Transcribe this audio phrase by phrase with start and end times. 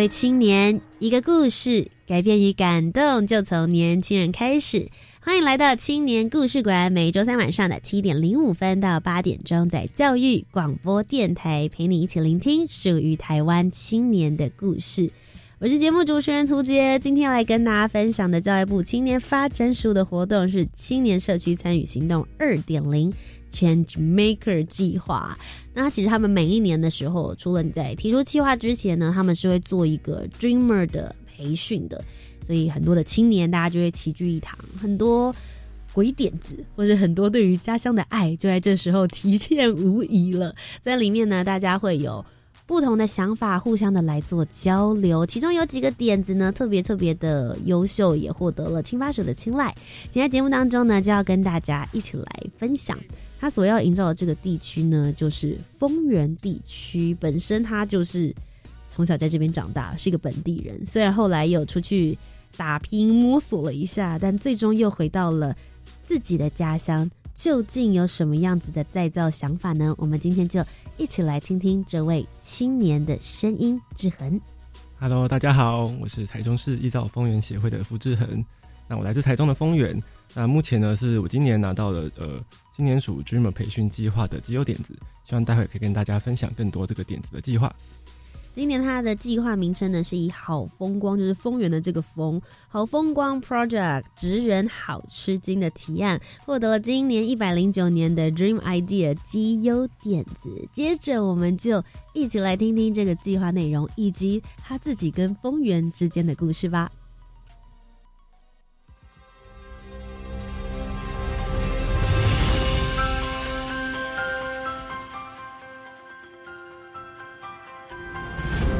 [0.00, 4.88] 位青年，一个故事，改变与感动就从年轻人开始。
[5.20, 15.10] 欢迎来到青年故事馆，每周三晚上的七点零五分到八点钟，在教育广播电台陪你一起聆听属于台湾青年的故事。
[15.58, 23.12] 我是节目主持人涂杰，今天要来跟大家分享的教育部青年发展署的活动是青年社区参与行动二点零。
[23.52, 25.36] Change Maker 计划，
[25.82, 32.04] 那其实他们每一年的时候，除了你在提出计划之前呢，他们是会做一个 Dreamer 的培训的，
[32.46, 35.34] 所以很多的青年大家就会齐聚一堂，很多
[35.94, 40.54] 鬼点子或者很多对于家乡的爱，就在这时候体现无疑了。
[40.84, 42.22] 在里面呢，大家会有
[42.66, 49.74] 不同的想法，互相的来做交流，其中有几个点子呢，特别特别的优秀，也获得了青发署的青睐。
[50.10, 52.98] 今天节目当中呢，就要跟大家一起来分享。
[53.40, 57.16] 他所要营造的这个地区呢，就是丰原地区。
[57.18, 58.34] 本身他就是
[58.90, 60.84] 从小在这边长大，是一个本地人。
[60.84, 62.18] 虽然后来有出去
[62.54, 65.56] 打拼摸索了一下，但最终又回到了
[66.04, 67.10] 自己的家乡。
[67.34, 69.94] 究竟有什么样子的再造想法呢？
[69.96, 70.62] 我们今天就
[70.98, 73.80] 一起来听听这位青年的声音。
[73.96, 74.38] 志恒
[74.98, 78.44] ，Hello，大家好，我是台中市艺造丰原协会的傅志恒。
[78.86, 79.98] 那我来自台中的丰原。
[80.34, 82.40] 那目前呢，是我今年拿到了呃
[82.74, 84.94] 今年属 Dreamer 培训计划的基优点子，
[85.24, 87.74] 希望待会可以跟大家分享更多这个点子的计划。
[88.52, 100.68] 今年它的计划名称呢，是以好风光，就是丰源的这个风，好风光 Project，职人好吃惊的提案，获得了今年一百零九年的 Dream Idea 基优点子。
[100.72, 101.82] 接着我们就
[102.12, 106.90] 一起来听听这个计划内容，以及他自己跟丰源之间的故事吧。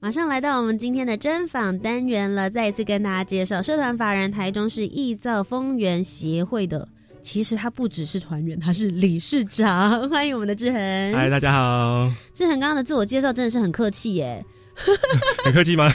[0.00, 6.86] 马上来到我们今天的专访单元了，再一次跟大家介绍社团法人台中市易造丰源协会的，
[7.20, 10.00] 其实他不只是团员，他是理事长。
[10.08, 10.80] 欢迎我们的志恒。
[11.12, 12.08] 嗨，大家好。
[12.32, 14.44] 志恒刚刚的自我介绍真的是很客气耶。
[15.44, 15.92] 很客气吗？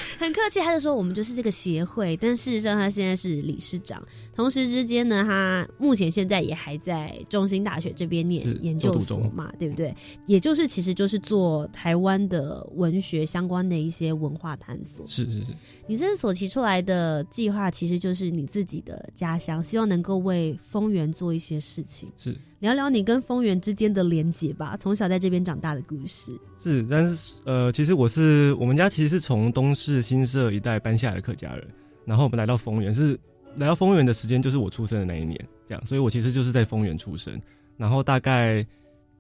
[0.60, 4.02] 很客气，他就说我们就是这个协会，但事实上他现在是理事长。
[4.36, 9.96] 同时之间呢，他目前现在也还在中兴大学这边念研究所嘛，对不对？
[10.26, 15.06] 也就是其实就是做台湾的文学相关的一些文化探索。
[15.06, 15.54] 是是是，
[15.88, 22.12] 你这所提出来的计划，其实就是你自己的家乡，希望能够为丰原做一些事情。
[22.18, 26.32] 是聊聊你跟丰原之间的连结吧，从小在这边长大的故事。
[26.58, 31.68] 是，但是呃，其实我是我们家其实是从东市新社一带搬下来的客家人，
[32.06, 33.20] 然后我们来到丰原是。
[33.56, 35.38] 来到丰原的时间就是我出生的那一年，
[35.68, 37.40] 这样，所以我其实就是在丰原出生，
[37.78, 38.66] 然后大概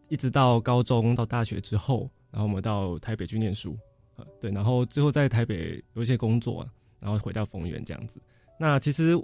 [0.09, 3.77] 一直到高中到大学之后，然后我们到台北去念书，
[4.15, 6.67] 呃，对，然后最后在台北有一些工作，
[6.99, 8.13] 然后回到丰原这样子。
[8.57, 9.15] 那其实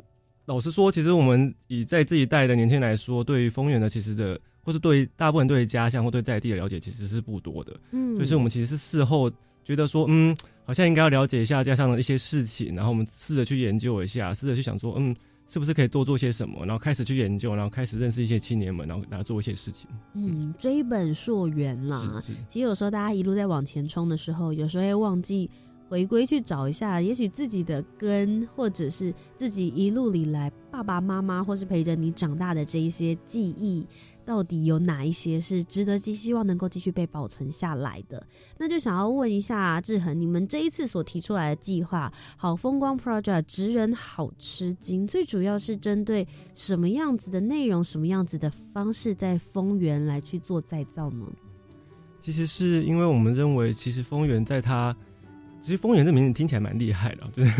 [0.49, 9.31] 老实说，其实我们以在这一代的年轻人来说，对于丰原的其实的，或是对大部分对家乡或对在地的了解，其实是不多的，嗯，所以我们其实是事后。
[9.63, 10.35] 觉得说，嗯，
[10.65, 15.15] 好像应该要了解一下家乡的一些事情，然后我们试着去研究一下，试着去想说，嗯，
[15.45, 19.87] 是不是可以多做些什么，然后开始去研究，然后开始认识一些青年们，然后然后做一些事情。
[20.15, 22.19] 嗯，追本溯源啦。
[22.49, 25.47] 其实有时候大家一路在往前冲的时候，有时候会忘记
[25.89, 33.85] 回归去找一下，也许自己的根，或者是自己一路里来爸爸妈妈或是陪着你长大的这一些记忆。
[34.25, 38.23] 到底有哪一些是值得寄希望能够继续被保存下来的？
[38.59, 51.25] 那就想要问一下志恒，你们这一次所提出来的计划“好风光 Project”，职人好吃惊，最主要是针对什么样子的内容、什么样子的方式，在丰原来去做再造呢？
[52.19, 54.95] 其实是因为我们认为，其实丰原在它，
[55.61, 57.51] 其实丰源这名字听起来蛮厉害的，就是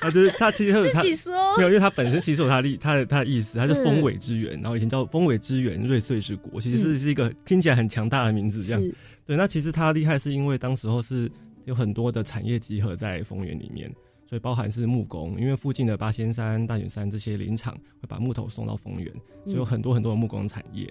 [0.00, 8.82] 他 就是他其实他没有，因为他本身其实有他的他的他的意思，他是丰尾之源，然后以前叫丰尾之源瑞穗之国，其实是是一个听起来很强大的名字，这样
[9.26, 9.36] 对。
[9.36, 11.30] 那其实他厉害是因为当时候是
[11.64, 13.92] 有很多的产业集合在丰原里面，
[14.28, 19.12] 所以包含是木工，因为附近的八仙山、大雪山这些林场会把木头送到丰原，
[19.44, 20.86] 所以有很多很多的木工产业。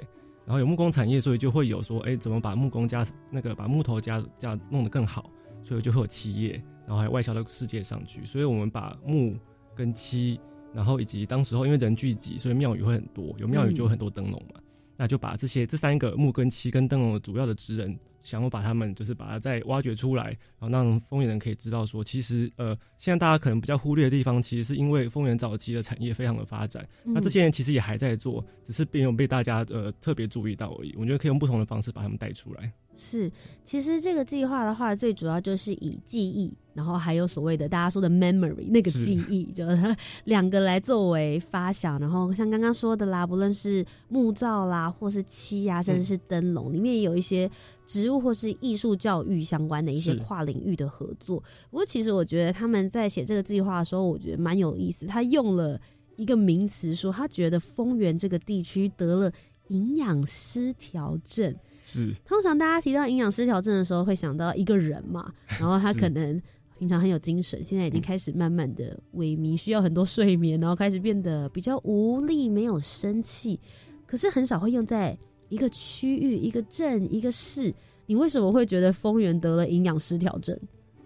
[0.46, 5.32] 然后有木工产业，所以就会有说，哎，怎么把木工加那个把木头加加弄得更好，
[5.64, 8.26] 所以就会有漆业，然后还有外销到世界上去。
[8.26, 9.36] 所以我们把木
[9.76, 10.40] 跟漆，
[10.74, 14.60] 然后以及当时候因为人聚集，所以庙宇会很多，有庙宇就有很多灯笼嘛，
[14.98, 17.98] 那就把这些这三个木跟漆跟灯笼的主要的职人。
[18.24, 20.28] 想要把他们就是把它再挖掘出来，
[20.58, 30.96] 然后让丰原人可以知道说，其实呃，现在大家可能比较忽略的地方，其实是因为丰原早期的产业非常的发展，那这些人其实也还在做，只是并没有被大家呃特别注意到而已。
[30.98, 32.72] 我觉得可以用不同的方式把他们带出来。
[32.96, 33.32] 是，
[33.64, 39.96] 其实这个计划的话，最主要就是以记忆，然后还有所谓的大家说的 memory 那个记忆，就是
[40.26, 42.00] 两个来作为发想。
[42.00, 47.50] 然后像刚刚说的啦，不论是木造啦，或是漆呀，甚至是灯笼，里面也有一些
[47.88, 51.40] 植物或是艺术教育相关的一些跨领域的合作。
[51.72, 55.08] 不过，其实我觉得他们在写这个计划的时候，我觉得蛮有意思。
[55.08, 55.82] 他用了
[56.16, 59.32] 一个名词，说他觉得丰原这个地区得了
[59.70, 61.56] 营养失调症。
[61.86, 66.42] 是，通常大家提到营养失调症的时候，会想到一个人嘛，然后他可能
[66.80, 73.60] 平常很有精神，现在已经开始慢慢的萎靡，需要很多睡眠，然后开始变得比较无力，没有生气。
[74.06, 75.18] 可是很少会用在
[75.50, 77.74] 一个区域、一个镇、一个市。
[78.06, 80.58] 你为什么会觉得丰原得了营养失调症？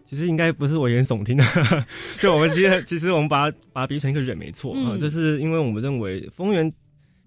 [0.05, 1.43] 其实应该不是危言耸听的，
[2.21, 6.71] 就我们其实其实我们把它把它比喻成一个人没错啊，就是因为我们认为丰原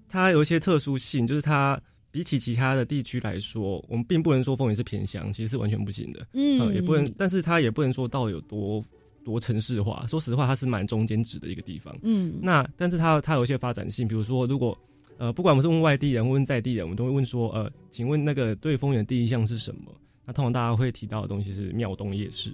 [0.08, 1.80] 它有一些特殊性，就是它。
[2.10, 6.26] 比起其他的地区来说，我们并不能说丰原是偏乡，其实是完全不行的。
[6.32, 8.84] 嗯，也不能，但是它也不能说到有多
[9.24, 10.04] 多城市化。
[10.08, 11.96] 说实话，它是蛮中间值的一个地方。
[12.02, 14.76] 嗯，那但是它它有一些发展性，比如说，如果
[15.18, 19.92] 呃，不管我们是问外地人问在地人，我们都会问说，呃，请问那个对丰原第一项是什么？
[20.26, 22.52] 那通常大家会提到的东西是庙东夜市，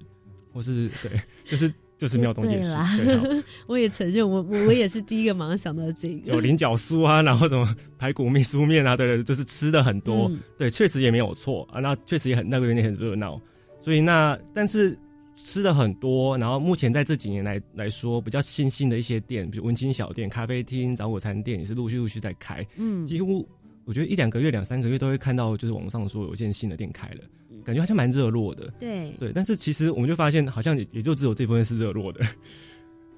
[0.53, 1.13] 或是对，
[1.47, 1.73] 就是。
[1.99, 2.77] 就是妙东夜市，
[3.67, 6.33] 我也承认，我我我也是第一个马上想到这个。
[6.33, 11.81] 有菱角酥啊，然后什么排骨面、酥面啊，对对，就是吃的很多，对，确实也没有错啊。
[11.81, 13.41] 那确实也很那个有点很热闹，
[13.83, 14.99] 所以那但是
[15.37, 23.47] 吃的很多，然后目前在这几年来来说，比较新兴的一些店，比如文青小店、咖啡厅、早午餐店，也是陆续陆续在开，嗯，几乎。
[23.87, 27.21] 我觉得一两个月、两三个月都会看到，就是网上说有一间新的店开了，
[27.67, 28.73] 感觉好像蛮热络的。
[28.79, 32.25] 对对，但是其实我们就发现，好像也也就只有这部分是热络的。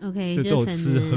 [0.01, 1.17] OK，就吃喝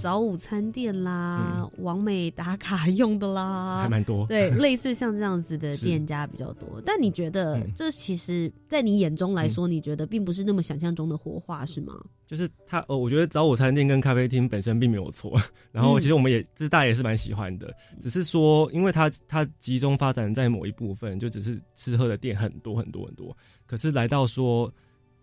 [0.00, 4.26] 早午餐店啦，完美打卡用的啦， 还蛮多。
[4.26, 6.80] 对，类似像这样子的店家比较多。
[6.86, 11.94] 但你觉得这其实，在你眼中来说，你觉得并不是那么想象中的活化，是吗？
[12.26, 15.38] 就是他，呃，我觉得早午餐店跟咖啡厅本身并没有错。
[15.70, 17.70] 然后，其实我们也，这大家也是蛮喜欢的。
[18.00, 23.36] 只是说，因为它它集中发展在某一部分，就只是吃喝的店很多很多很多。
[23.66, 24.72] 可是来到说。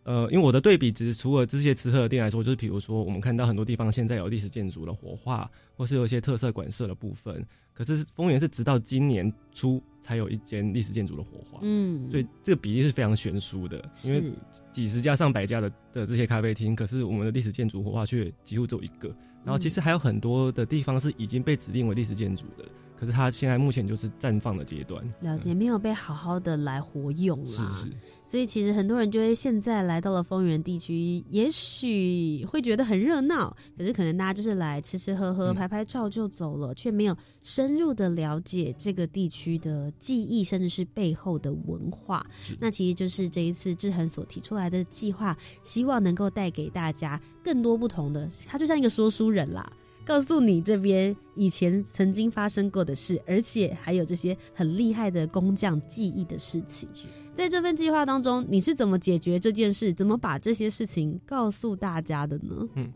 [0.04, 7.46] 呃，因为我的对比值，除了这些吃喝的店来说，就是比如说，我们看到很多地方现在有历史建筑的活化，或是有一些特色馆舍的部分。
[7.74, 13.78] 可是丰原是直到今年初才有一间历史建筑的活化，嗯，所以这个比例是非常悬殊的。
[14.04, 14.32] 因为
[14.72, 19.16] 几十家、上百家的的这些咖啡厅，可是我们的历史建筑活化却几乎只有一个。
[19.44, 27.46] 然后其实还有很多的地方是已经被指定为历史建筑的，可是它现在目前就是绽放的阶段，了解没有被好好的来活用啦。
[27.46, 27.92] 是是。
[28.24, 42.26] 所以其实很多人就会现在来到了丰原地区，也许会觉得很热闹，可是可能大家就是来吃吃喝喝、拍拍照就走了，却没有深入的了解这个地区的记忆，甚至是背后的文化。
[42.58, 48.30] 那其实就是这一次志恒所提出来的计划，希望能够带给大家更多不同的。
[48.48, 49.72] 他就像一个说书人啦。
[50.04, 56.90] 告诉你这边以前曾经发生过的事，而且还有这些很厉害的工匠记忆的事情。
[57.36, 59.94] 在这份计划当中，你是怎么解决这件事？
[59.94, 62.68] 怎么把这些事情告诉大家的呢？
[62.74, 62.92] 嗯，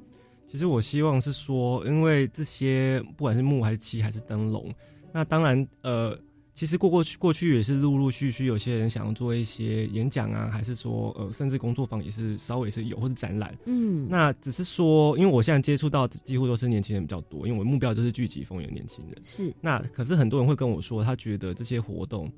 [0.47, 4.73] 其实我希望是说，因为这些不管是木还是漆还是灯笼，
[5.13, 6.17] 那当然呃，
[6.55, 13.53] 其实过过去过去也是陆陆续续有些人想要做一些演讲啊，还是说呃，甚至工作坊也是稍微是有或者展览。
[13.65, 19.17] 嗯，那只是说，因为我现在接触到几乎都是年轻人比较多，因为我的目标就是聚集丰原年轻人。
[19.21, 22.31] 是，那可是很多人会跟我说，他觉得这些活动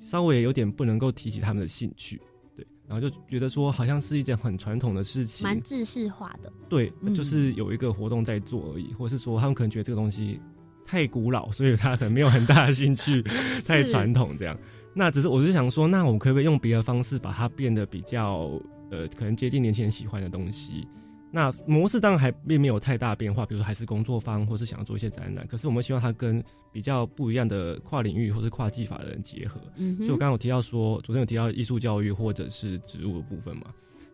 [0.00, 2.18] 稍微有点不能够提起他们的兴趣，
[2.56, 6.50] 对，然后就觉得说好像是一件很传统的事情，蛮制式化的。
[6.70, 10.40] 对，嗯就是有一个活动在做而已，或是说他们可能觉得这个东西
[10.88, 13.22] 太古老，所以他可能没有很大的兴趣，
[13.68, 14.58] 太传统这样。
[14.94, 18.50] 那只是我是想说，那我们可不可以用别的方式把它变得比较
[18.90, 20.88] 呃，可能接近年轻人喜欢的东西？
[21.30, 25.46] 那模式当然还并没有太大变化，比如说还是工作坊，或是想要做一些展览。
[25.46, 26.42] 可是我们希望它跟
[26.72, 29.60] 比较不一样的跨领域或是跨技法的人结合。
[29.76, 33.64] 嗯，所以我刚刚有提到说，昨天有提到艺术教育或者是植物的部分嘛，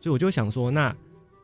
[0.00, 0.95] 所以我就想说，那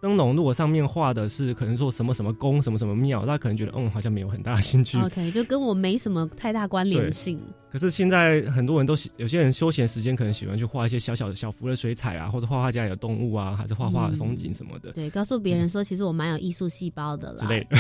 [0.00, 4.98] 灯笼如果上面画的是可能说什么什么宫、什么什么庙，大家可能觉得嗯好像没有很大兴趣。
[4.98, 7.38] OK，就跟我没什么太大关联性。
[7.70, 17.76] 可是现在很多人都喜，有些人休闲时间可能喜欢去画一些小小的小幅的水彩啊，或者画画家里的动物啊，还是画画风景什么的、对，告诉别人说，其实我蛮有艺术细胞的啦，之类的。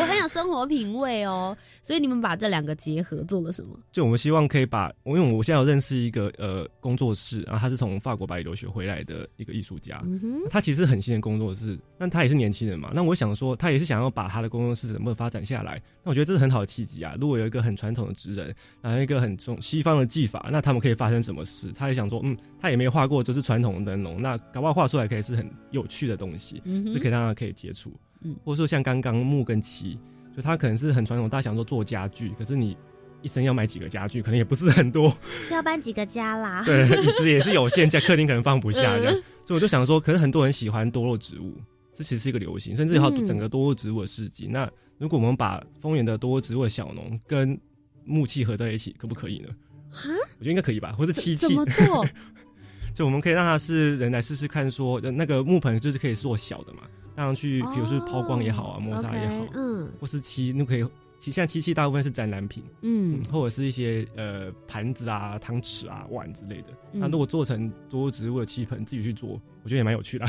[0.00, 1.56] 我很有生活品味哦。
[1.82, 3.78] 所以你们把这两个结合做了什么？
[3.92, 12.90] 就我们希望可以把，因为我现在有认识一个呃工作室，然后他是从法国巴黎留学回来的一个艺术家，嗯哼，他其实很新的工作室，但他也是年轻人嘛。
[12.94, 15.80] 那我想说，他也是想要把他的工作室怎么发展下来。
[16.02, 17.14] 那我觉得这是很好的契机啊。
[17.20, 21.70] 如果有一个很传统的职人，然后一个很重西方的技法，那他们可以发生什么事？
[21.72, 27.92] 他也想说，嗯，他也没画过，就是传统的灯笼，那搞不好画出来可以是很有趣的东西，嗯，是可以让他可以接触。
[28.22, 29.98] 嗯或者说像刚刚木跟漆，
[30.34, 32.76] 就他可能是很传统，大家想说做家具，可是你
[33.20, 35.14] 一生要买几个家具，可能也不是很多。
[35.46, 36.62] 是要搬几个家啦？
[36.66, 41.52] 对，椅子也是有限，在客厅可能放不下这样，嗯所以我就想说，可是很多人喜欢多肉植物，
[41.92, 44.46] 这其实是一个流行，甚至有嗯整个多肉植物的市集。
[44.46, 47.58] 那如果我们把丰原的多肉植物的小农跟
[48.04, 49.48] 木器合在一起，可不可以呢？
[49.92, 49.98] 啊，
[50.38, 52.06] 我觉得应该可以吧，或者漆器，怎么做？
[52.94, 56.82] 就我们可以让它是人来试试看说，呃那个木盆就是可以做小的嘛，
[57.16, 60.86] 让它去，比如说抛光也好啊，哦磨砂也好嗯或是漆，那可以。
[61.20, 66.68] 其现在漆器大部分是展览品，嗯嗯，或者是一些呃盘子啊、汤匙啊、碗之类的。
[66.92, 70.26] 嗯那如果做成多植物的漆盆，自己去做，我觉得也蛮有趣的。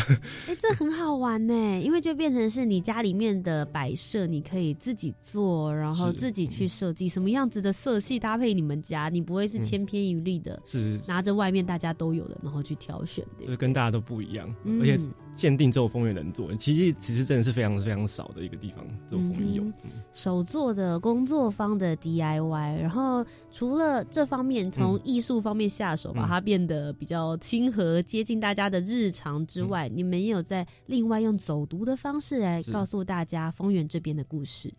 [0.48, 13.46] 哎、这很好玩呢，因为就变成是你家里面的摆设，你可以自己做，然后自己去设计什么样子的色系搭配你们家，你不会是嗯千篇一律的、是，拿着外面大家都有的，然后去挑选的。
[13.46, 14.98] 就是跟大家都不一样，嗯而且
[15.34, 16.54] 鉴定只有风月能做。
[16.56, 19.66] 其实其实真的是非常非常少的一个地方，只有风月有。
[20.14, 34.74] 手做的工作坊的 DIY，然后除了这方面从艺术方面下手，嗯把它变得比较亲和、接近大家的日常之外，你们也有在另外用走读的方式来告诉大家丰原这边的故事。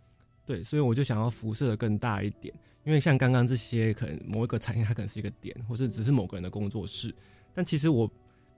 [0.44, 7.12] 对，所以我就想要辐射的更大一点，因为像刚刚这些可能某一个产业它可能是一个点，或是只是某个人的工作室，
[7.52, 8.08] 但其实我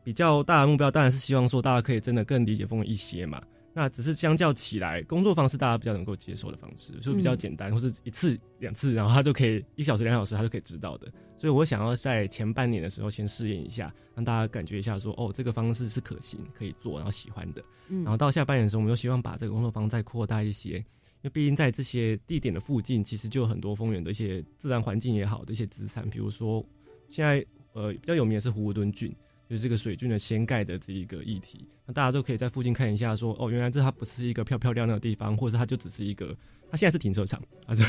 [0.04, 3.42] 比较大的目标当然是希望说大家可以真的更理解丰原一些嘛。
[3.72, 11.06] 那只是相较起来，工作方式大家比较能够接受的方式，就比较嗯简单，或是一次两次，然后他就可以一小时两小时他就可以知道的。
[11.36, 17.62] 所以我想要在前半年的时候先试验一下，让大家感觉一下说，哦，这个方式是可行、可以做，然后喜欢的。
[17.88, 20.84] 嗯，然后到下半年的时候，我们又希望把这个工作方再扩大一些，因
[21.22, 26.64] 为毕竟在这些地点的附近，其实就有很多丰原的一些自然环境也好的一些资产，比如说
[27.08, 29.14] 现在呃比较有名的是湖墩菌，
[29.48, 36.36] 就是这个水军的掀盖的这一个议题，那大家都可以在附近看一下说，哦，原来这它不是一个漂漂亮亮的地方，或者它就只是一个，
[36.70, 37.84] 它现在是停车场 啊，这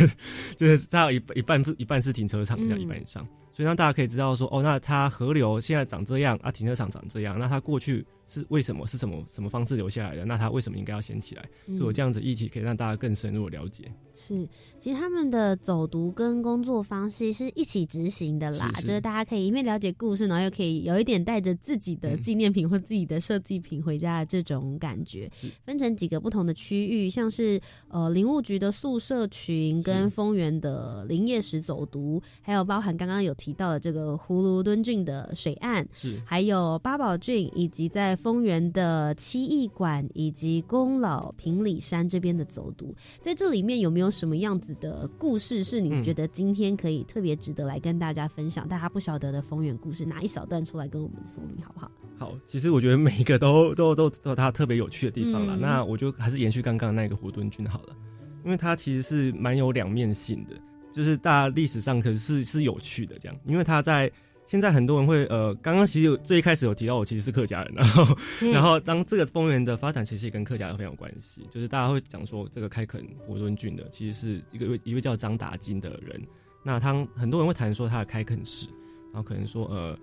[0.55, 10.23] 就是它有一一半一半是停车场，这样嗯一半以上，所以让大家可以知道说，哦，那它河流现在长这样啊，停车场长这样，那它过去是为什么是什么什么方式留下来的？
[10.25, 11.43] 那它为什么应该要掀起来？
[11.65, 13.91] 所以我这样子议题可以让大家更深入的了解。
[14.15, 14.47] 是，
[14.79, 25.31] 其实他们的走读跟工作方式是一起执行的啦，是是就是大家可以一面了解故事，然后又可以有一点带着自己的嗯纪念品或自己的设计品回家的这种感觉。
[25.33, 48.67] 是分成几个不同的区域，像是呃林务局的宿舍群跟丰原的林业石走读，还有包含刚刚有提到的这个葫芦墩郡的水岸，是还有八宝郡，以及在丰原的七艺馆以及宫老平里山这边的走读，在这里面有没有什么样子的故事是你嗯觉得今天可以特别值得来跟大家分享？
[48.67, 51.91] 大家不晓得的丰原故事，拿一小段出来跟我们说明好不好？
[52.17, 55.55] 好，其实我觉得每一个都都都都有它特别有趣的地方啦。
[55.55, 57.95] 嗯那我就还是延续刚刚那个湖墩郡好了，
[58.43, 60.55] 因为它其实是蛮有两面性的，
[60.91, 64.11] 就是大家历史上可是是有趣的这样，因为它在。
[64.45, 68.17] 现在很多人会呃，刚刚其实有最一开始有提到我其实是客家人，然后
[68.51, 76.19] 然后当这个丰原的发展其实也跟客家人非常有关系，就是大家会讲说这个开垦湖墩郡的其实是一个一位叫张达金的人，
[76.63, 78.65] 那他很多人会谈说他的开垦史，
[79.13, 79.95] 然后可能说呃。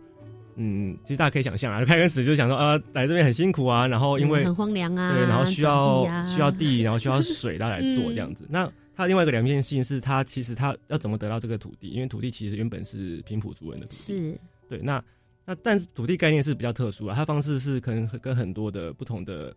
[0.56, 8.44] 嗯，其实大家可以想象啊， 开垦史就是想说啊，来这边很辛苦啊，然后因为很荒凉啊，对，然后需要、啊、需要地，然后需要水，大家来做 这样子。
[8.44, 11.88] 嗯、那它另外一个两面性是，它其实它要怎么得到这个土地？
[11.88, 14.78] 因为土地其实原本是平埔族人的土地，是对。
[14.78, 15.02] 那
[15.44, 19.54] 那但是土地概念是比较特殊啊，它方式是可能跟很多的不同的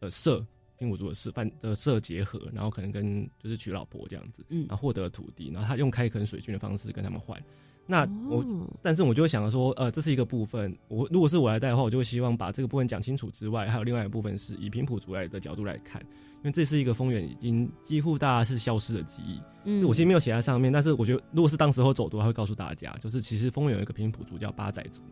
[0.00, 0.44] 呃社
[0.76, 7.40] 平埔族的社办的社结合，然后可能跟就是娶老婆这样子，嗯，然后获得土地，然后他用开垦水军的方式跟他们换。
[7.86, 10.74] 那我，哦、但是我就会想说，呃，这是一个部分。
[10.88, 19.40] 我如果是我来带的话，我就会希望把这个部分讲清楚之外，还有另外一部分是以平埔族来的角度来看，因为这是一个丰原已经几乎大家是消失的记忆。
[19.64, 25.02] 嗯，这我其实没有写在上面，但是我觉得如果是当时候走读，还会告诉大家，就是其实丰原有一个平埔族叫八仔族，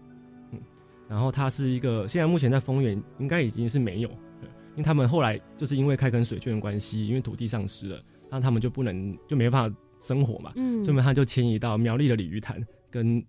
[0.53, 0.61] 嗯，
[1.09, 8.01] 然后它是一个现在目前在丰原应该已经是没有，因为他们后来就是因为开垦水圈的关系，因为土地丧失了，
[8.31, 13.23] 那他们就不能就没办法生活嘛，嗯，所以他就迁移到苗栗的鲤鱼潭跟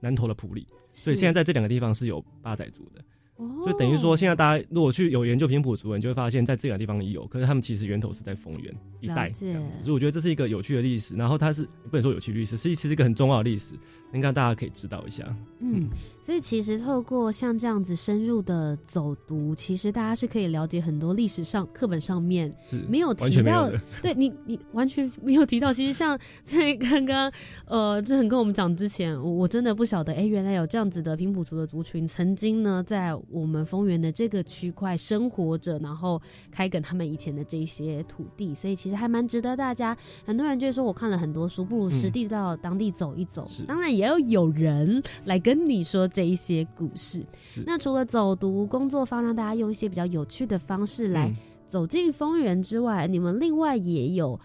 [0.00, 3.00] 南投的埔里，所以现在在这两个地方是有八仔族的，
[3.36, 11.14] 哦、就等于说现在大家如果去有研究平埔族人，就会发现在这两个地方也有，可是他们其实源头是在丰原一带这样子，所以我觉得这是一个有趣的历史。
[11.16, 13.74] 然后它是不能说有趣历史，是其实一个很重要的历史，
[14.12, 15.24] 应该大家可以知道一下。
[15.58, 15.88] 嗯，
[16.22, 23.70] 所以其实透过像这样子深入的走读，其实大家是可以了解很多历史上课本上面是没有提到，
[24.02, 25.72] 对你你完全 没有提到。
[25.72, 27.32] 其实像在刚刚
[27.64, 36.20] 呃志恒跟我们讲之前，我我真的不晓得，哎、欸，原来有这样子的平埔族的族群曾经呢在我们丰原的这个区块生活着，然后
[36.50, 39.96] 开垦他们以前的这些土地，所以其实还蛮值得大家。
[40.26, 43.48] 很多人就说我看了很多书，不如实地到当地走一走。
[43.60, 47.24] 嗯、当然也要有人来跟你说这一些故事。
[47.64, 51.34] 那除了走读工作坊，让大家用一些比较有趣的方式来
[51.68, 54.38] 走进丰原之外，嗯、你们另外也有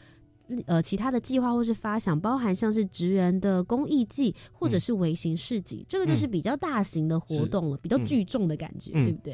[0.65, 9.33] 呃其他的计划或是发想，包含像是职人的公益季或者是微型市集，嗯、这个就是比较大型的活动了，比较聚众的感觉，对不对？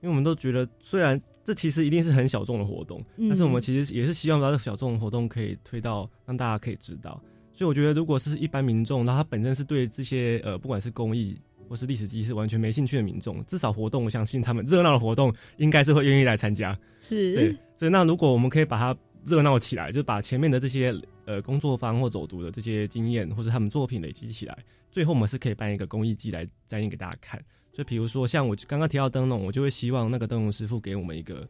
[0.00, 7.20] 因为我们都觉得，虽然这其实一定是很小众的活动，嗯、但是我们其实也是希望把这个小众的活动可以推到让大家可以知道。
[7.60, 11.38] 所以我觉得，如果是一般民众，那他本身是对这些呃，不管是公益
[11.68, 16.74] 或是历史记忆是完全没兴趣的民众，至少活动，我相信他们热闹的活动应该是会愿意来参加。
[17.00, 17.54] 是，对。
[17.76, 24.56] 所以那如果我们可以把它热闹起来，就把前面的这些呃工作坊或走读的这些经验，或者他们作品累积起来，
[24.90, 27.38] 最后我们是可以办一个公益季来展演给大家看。
[27.74, 31.46] 就比如说像我刚刚提到灯笼，我就会希望那个灯笼师傅给我们一个，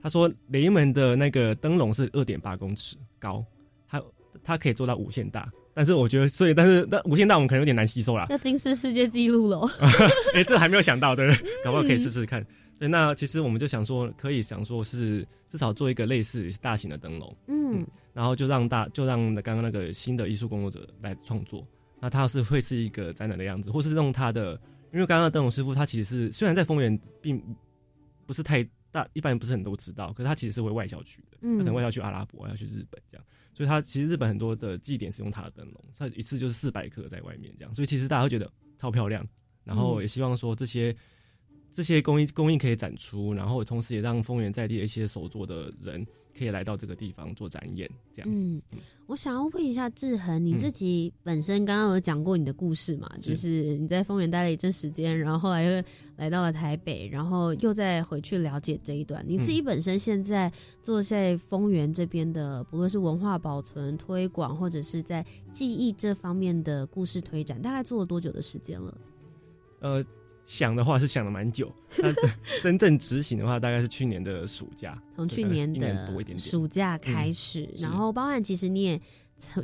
[0.00, 3.44] 他说雷门的那个灯笼是二点八公尺高，
[4.42, 9.60] 他他可以做到无限大，但是我觉得，所以但是那无限大我们可能有点难吸收啦，要金氏世界纪录了。
[10.34, 11.28] 哎、欸，这还没有想到，对。
[11.28, 11.50] 不对？
[11.64, 12.44] 搞不好可以试试看。
[12.78, 21.66] 对，那其实我们就想说，可以想说是至少做一个类似大型的灯笼，嗯，嗯，然后就让大就让刚刚那个新的艺术工作者来创作，
[22.00, 24.52] 那他是会是一个展览的样子，或是用他的，
[24.92, 27.42] 因为刚刚的灯笼师傅他其实是虽然在丰原并
[28.26, 31.58] 不是太大，一般人不是很多知道，可是他其实是回外销去的，嗯。
[31.58, 33.26] 他可能外销去阿拉伯，要去日本这样，
[33.58, 39.26] 所以他其实日本很多的祭典是用他的灯笼，他一次就是四百颗在外面这样，所以其实大家会觉得超漂亮，
[39.64, 40.96] 然后也希望说这些。
[41.70, 46.04] 这些工艺工艺可以展出，然后同时也让丰原在地的一些手作的人
[46.38, 48.36] 可以来到这个地方做展演，这样子。
[48.38, 48.62] 嗯，
[49.06, 53.10] 我想要问一下志恒，你自己本身刚刚有讲过你的故事嘛？
[53.20, 55.82] 就是你在丰原待了一阵时间，然后后来又
[56.16, 59.24] 来到了台北，然后又再回去了解这一段。
[59.26, 68.98] 你自己本身现在做在丰原这边的，不论是文化保存、推广，或者是在记忆这方面的故事推展，大概做了多久的时间了？
[69.80, 70.04] 呃。
[70.48, 71.70] 想的话是想了蛮久，
[72.02, 72.30] 但真
[72.62, 78.98] 真正执行的话，大概是去年的暑假，从去年的暑假开始，嗯、然后包含其实你也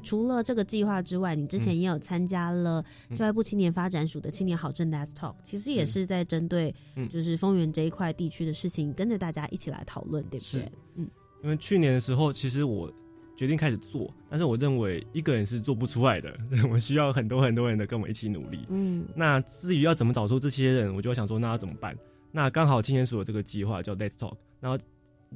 [0.02, 2.84] 除了这个计划之外，你之前也有参加了
[3.16, 6.74] 教育部青年发展署的青年好政 Desk Talk，其实也是在针对
[7.10, 10.70] 就是丰原这一块地区的事情，跟着大家一起来讨论，对不对？
[10.96, 11.08] 嗯，
[11.42, 12.92] 因为去年的时候，其实我。
[13.36, 18.66] 决定开始做，但是我认为一个人是做不出来的， 我们需要很多很多人的跟我们一起努力。
[18.68, 21.96] 嗯，那至于要怎么找出这些人，我就想说，那要怎么办？
[22.30, 24.78] 那刚好青年所有这个计划叫 Let's Talk，然后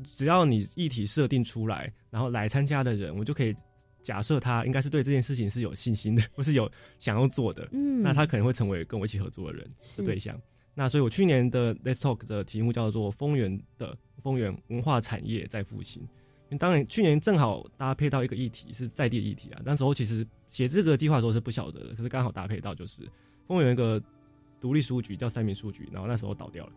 [0.04, 3.54] 只要你议题设定出来，然后来参加的人，我就可以
[4.02, 7.68] 假设他应该是对这件事情是有信心的， 或是有想要做的。
[7.72, 10.40] 嗯，那他可能会成为跟我一起合作的人的对象。
[10.74, 16.06] 那所以我去年的 Let's Talk 的题目叫做“丰原的丰原文化产业在复兴”。
[16.56, 19.60] 当然，去年正好搭配到一个议题是在地议题啊。
[19.64, 23.02] 那时候其实写这个计划的时候是不晓得的，可是刚好搭配到就是
[23.46, 24.00] 丰原有一个
[24.60, 26.72] 独立书局叫三民书局，然后那时候倒掉了。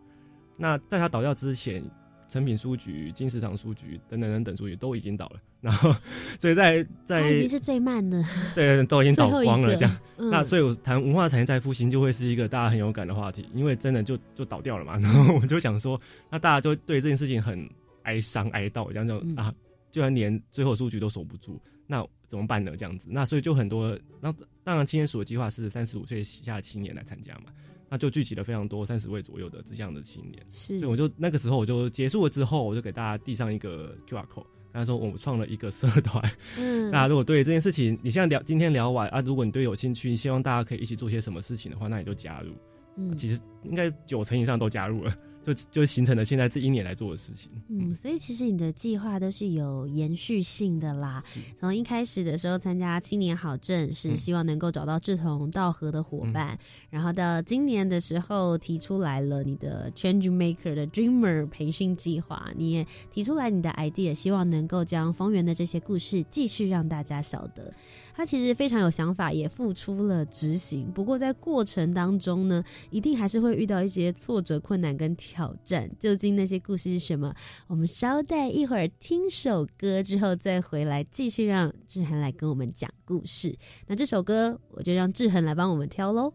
[0.58, 1.82] 那在它倒掉之前，
[2.28, 5.94] 成品书局、金石堂书局等等等等书局都已经倒了，然后
[6.38, 8.22] 所以在在已经是最慢的，
[8.54, 9.96] 对，都已经倒光了这样。
[10.18, 14.96] 嗯那所以我谈文化产业再复兴就会是一个大家很有感的话题，因为真的就就倒掉了嘛。
[15.00, 17.68] 然后我就想说，那大家就对这件事情很
[18.04, 19.52] 哀伤哀悼，这样就、嗯啊，
[19.92, 22.74] 居然连最后数据都守不住，那怎么办呢？
[22.76, 27.52] 这样子，那所以就很多，那当然青年署的计划是三十五岁以下的青年来参加嘛，
[27.88, 30.44] 那就聚集了非常多三十位左右的这样的青年。
[30.50, 42.52] 是所以我就那个时候我就结束了之后，我就给大家递上一个 QR code，跟他说我们创了一个社团，嗯 大家如果对这件事情，你现在聊今天聊完啊，如果你对有兴趣，希望大家可以一起做些什么事情的话，那你就加入。
[42.96, 47.50] 嗯其实应该九成以上都加入了，就就形成了现在这一年来做的事情。
[47.68, 51.40] 嗯，所以其实你的计划都是有延续性的啦是。
[51.58, 56.58] 从一开始的时候参加青年好证，是嗯希望能够找到志同道合的伙伴，
[56.90, 67.72] 然后到今年的时候提出来了你的 Change Maker 的 Dreamer 培训计划，你也提出来你的 idea，希望能够将方圆的这些故事继续让大家晓得。
[68.14, 70.90] 他其实非常有想法，也付出了执行。
[70.92, 75.90] 不过在过程当中呢，一定还是会遇到一些挫折、困难跟挑战。
[75.98, 77.34] 究竟那些故事是什么？
[77.66, 83.56] 我们稍待一会儿听首歌之后再回来，继续让志恒来跟我们讲故事。
[83.86, 86.32] 那这首歌我就让志恒来帮我们挑喽。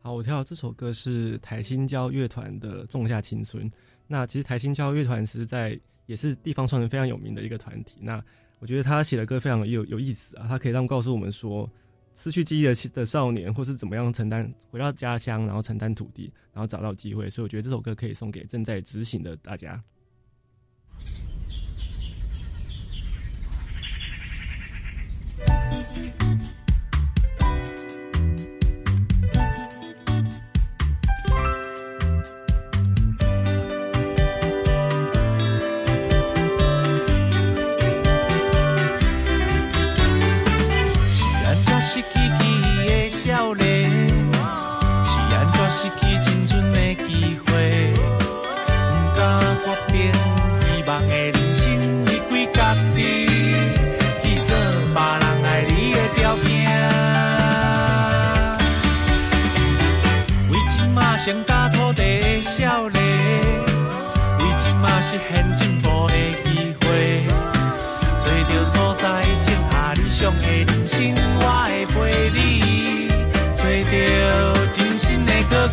[0.00, 3.70] 好，我挑的这首歌是台新交乐团的《仲夏青春》。
[4.06, 7.96] 那其实台新交乐团是在也是地方创生非常有名的一个团体。
[8.02, 8.22] 那
[8.64, 11.70] 我觉得他写的歌非常有有意思啊，他可以让告诉我们说，
[12.14, 17.28] 失去记忆的的少年，或是怎么样承担回到家乡，然后承担土地，然后找到机会。
[17.28, 19.78] 所以我觉得这首歌可以送给正在执行的大家。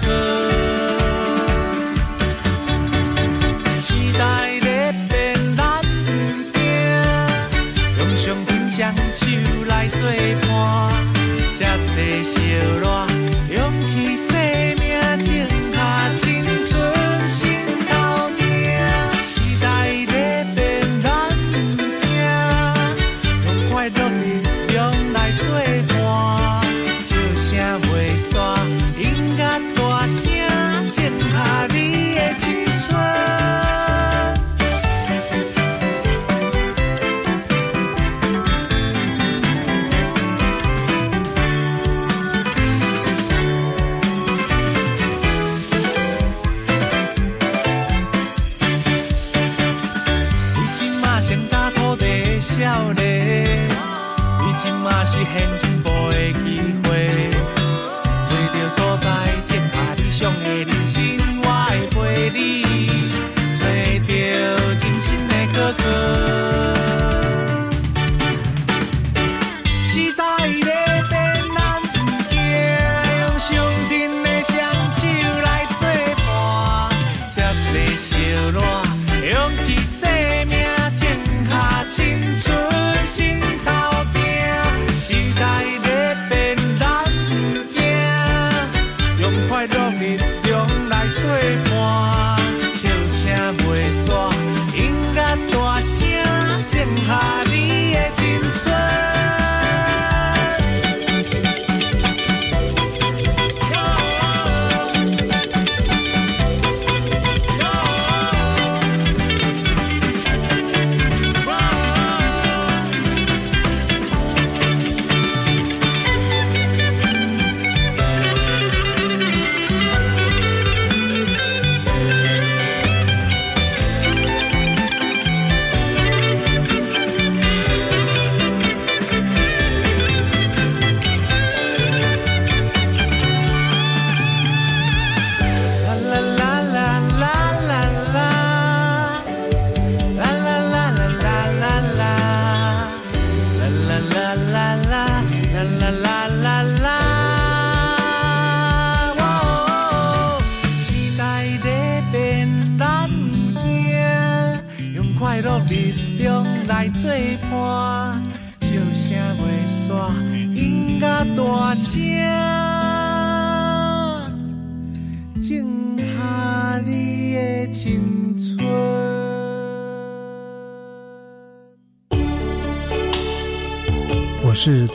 [0.01, 0.40] 心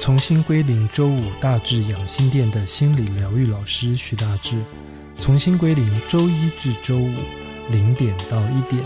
[0.07, 4.62] 重新归零周五大智养心殿的心理疗愈老师徐大志。
[5.19, 7.12] 重新归零周一至周五
[7.69, 8.81] 零点到一点，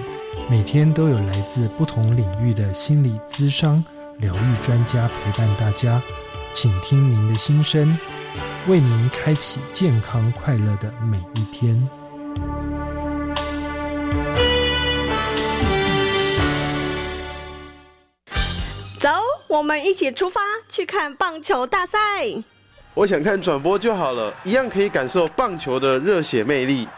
[0.48, 3.84] 每天都有来自不同领域的心理咨商
[4.16, 6.02] 疗愈专家陪伴大家，
[6.52, 7.98] 请听您的心声，
[8.66, 11.86] 为您开启健康快乐的每一天。
[18.98, 19.10] 走，
[19.48, 21.98] 我们一起出发去看棒球大赛。
[22.94, 26.88] 我想看转播就好了，一样可以感受棒球的热血魅力。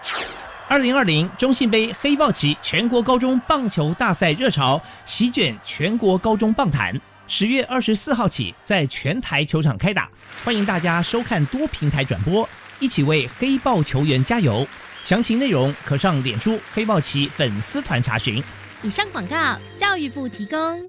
[0.68, 10.08] 二零二零中信杯黑豹旗全国高中棒球大赛热潮席卷全国高中棒坛，十月二十四号起在全台球场开打，
[10.44, 14.66] 欢迎大家收看多平台转播，一起为黑豹球员加油。
[15.04, 18.42] 详情内容可上脸书黑豹旗粉丝团查询。
[18.82, 20.88] 以上广告，教育部提供。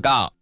[0.01, 0.40] 告。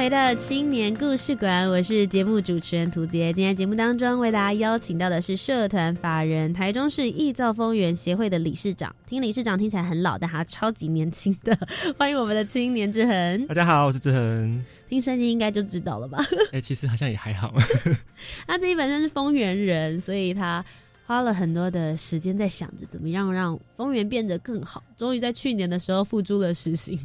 [0.00, 3.30] 回到青年故事馆，我是节目主持人涂杰。
[3.34, 8.96] 今天节目当中为大家邀请到的是社团法人台中市艺造丰源协会的理事长。
[9.06, 11.54] 听理事长听起来很老，但他超级年轻的。
[11.98, 13.46] 欢迎我们的青年之恒。
[13.46, 14.64] 大家好，我是志恒。
[14.88, 16.18] 听声音应该就知道了吧？
[16.50, 17.52] 哎、其实好像也还好。
[18.48, 20.64] 他自己本身是丰原人，所以他
[21.10, 24.80] 花了很多的时间在想着怎么样让丰原变得更好。
[24.96, 26.96] 终于在去年的时候付诸了实行，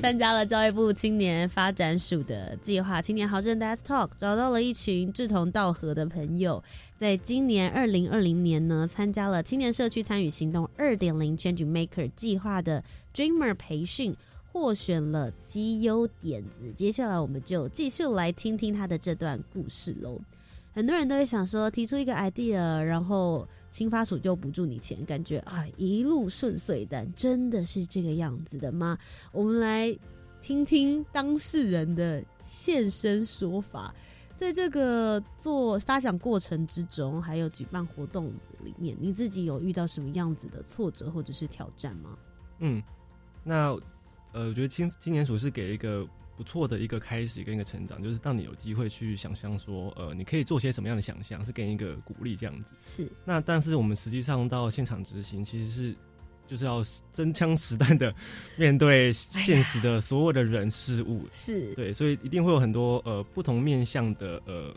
[0.00, 6.60] 参加了教育部青年发展署的计划“青年豪政 Desk Talk”，找到了一群志同道合的朋友。
[6.98, 12.82] 在今年二零二零年呢，参加了青年社区参与行动二点零 Change Maker 计划的
[13.14, 14.16] Dreamer 培训。
[14.50, 20.20] 获选了绩优点子，接下来我们就继续来听听他的这段故事喽。
[20.74, 28.98] 很多人都会想说，提出一个 idea，然后青发署就补助你钱，感觉啊一路顺遂，但真的是这个样子的吗？
[29.30, 29.96] 我们来
[30.40, 33.94] 听听当事人的现身说法。
[34.36, 38.26] 在这个做发想过程之中，还有举办活动
[38.64, 42.18] 里面，你自己有遇到什么样子的挫折或者是挑战吗？
[42.58, 42.82] 嗯，
[43.44, 43.68] 那
[44.32, 46.04] 呃，我觉得青青年署是给一个
[46.36, 52.70] 不错的一个开始跟一个成长，就是让你有机会去想象说，呃，你可以做些什么样的想象，是给你一个鼓励这样子。
[52.82, 53.10] 是。
[53.24, 55.96] 那但是我们实际上到现场执行，其实是
[56.46, 58.14] 就是要真枪实弹的
[58.56, 61.26] 面对现实的所有的人事物。
[61.32, 61.74] 是。
[61.74, 64.74] 对，所以一定会有很多呃不同面向的呃。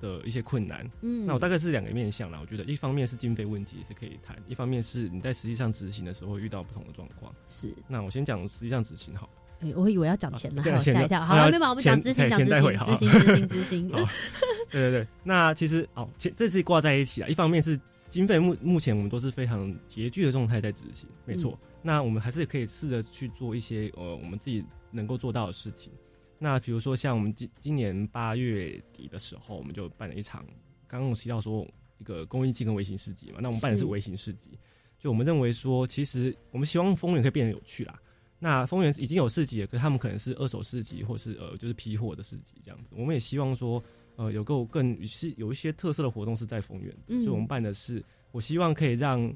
[0.00, 2.38] 的一些困难，嗯，那我大概是两个面向啦。
[2.40, 7.34] 我觉得一方面是经费问题是可以谈，一方面是你在实际上执行的时候会遇到不同的状况。
[7.48, 9.28] 是，那我先讲实际上执行好。
[9.60, 11.24] 哎、欸，我以为要讲钱呢，吓吓一跳。
[11.24, 13.88] 好了，没有，我们讲执行，讲执行，执行，执行，执行。
[14.70, 17.28] 对对对，那其实哦，这次挂在一起啊。
[17.28, 21.52] 一方面是经费目目前我们都是非常拮据的状态在执行，没错。
[21.52, 25.92] 嗯、那我们还是可以试着去做一些呃我们自己能够做到的事情。
[26.38, 30.44] 那比如说像我们今今年八月底的时候，我们就办了一场。
[30.86, 31.66] 刚刚我提到说
[31.98, 34.58] 一个公益季跟微型市集嘛，那我们办的是微型市集。
[34.98, 37.98] 就我们认为说，其实我们希望丰原可以变得有趣啦。
[38.38, 42.90] 那丰原已经有市集了，可是他们可能是二手市集，或是呃就是批货的市集这样子。
[42.92, 43.82] 我们也希望说，
[44.16, 49.32] 呃有够更是有一些特色的活动是在丰原，嗯、所以我们办的是，我希望可以让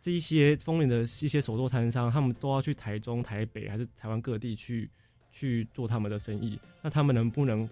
[0.00, 4.90] 这一些丰原的一些手作摊商，他们都要去台中、台北还是台湾各地去
[5.30, 6.58] 去做他们的生意。
[6.82, 7.68] 那他们能不能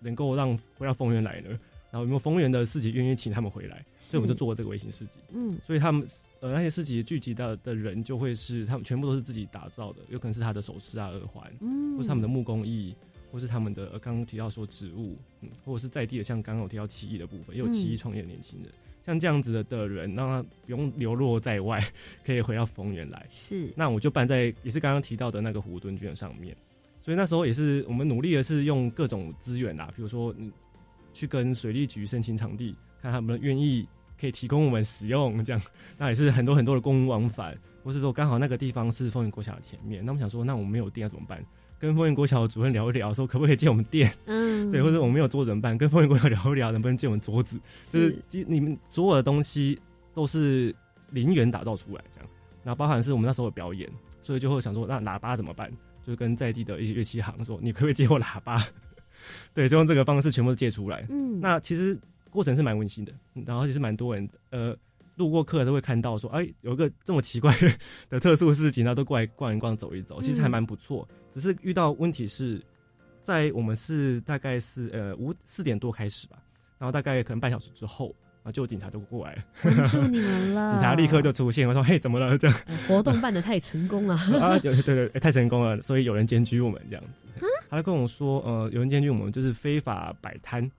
[0.00, 1.58] 能够让回到丰原来呢？
[1.90, 5.18] 然后有没有丰源的市集愿意请他们回来，所以我们就做了这个微型市集。
[5.32, 6.06] 嗯，所以他们
[6.40, 11.96] 呃那些市集聚集到的人就会是他们全部都是自己打造的，有可能是他的首饰啊、耳环，嗯。
[11.96, 12.94] 或是他们的木工艺，
[13.32, 18.70] 或是他们的呃刚刚提到说植物，嗯，或者是在地的，像刚刚有提到奇艺的部分，也有奇艺创业的年轻人，
[19.06, 21.82] 像这样子的的人，让他不用流落在外，
[22.24, 23.26] 可以回到丰原来。
[23.30, 23.72] 是。
[23.74, 26.56] 那我就办在也是刚刚提到的那个湖墩郡上面，
[27.02, 30.52] 所以那时候也是我们努力的是用各种资源啦，比如说嗯，
[31.18, 33.84] 去跟水利局申请场地，看他们愿意
[34.20, 35.60] 可以提供我们使用，这样
[35.96, 41.44] 那也是很多很多的公务往返，或是说刚好那个地方是丰原国小的前面，那我们想说，那我们没有电要怎么办？
[41.80, 44.12] 跟丰原国小的主任聊一聊，说可不可以借我们电？
[44.26, 45.76] 嗯，对，或者我们没有桌子怎么办？
[45.76, 47.58] 跟丰原国小聊一聊，能不能借我们桌子？
[47.84, 49.76] 就是你们所有的东西
[50.14, 50.72] 都是
[51.10, 52.28] 零元打造出来，这样，
[52.62, 55.68] 然后包含是我们那时候的表演，所以就会想说，那喇叭怎么办？
[56.04, 58.64] 就是跟在地的一些乐器行说，你可不可以借我喇叭？
[59.54, 61.06] 对，就用这个方式全部都借出来。
[61.08, 61.98] 嗯，那其实
[62.30, 63.12] 过程是蛮温馨的，
[63.46, 64.76] 然后其实蛮多人呃
[65.16, 67.54] 路过客都会看到说，哎，有一个这么奇怪
[68.08, 71.06] 的特殊事情，然后都过来逛一逛、走一走，其实还蛮不错。
[71.32, 72.60] 只是遇到问题是
[73.22, 76.36] 在我们是大概是呃五四点多开始吧，
[76.78, 78.14] 然后大概可能半小时之后。
[78.44, 78.52] 啊！
[78.52, 80.72] 就有警察就过来了， 帮助你们了。
[80.72, 84.56] 警察立刻就出现，我说：“嘿，怎么了？”这样呃 活动办的太成功了啊！
[84.62, 87.27] 对对对，欸太成功了，所以有人检举我们这样子。
[87.68, 90.70] 他就跟我说：“呃，有人检举我们就是非法摆摊。”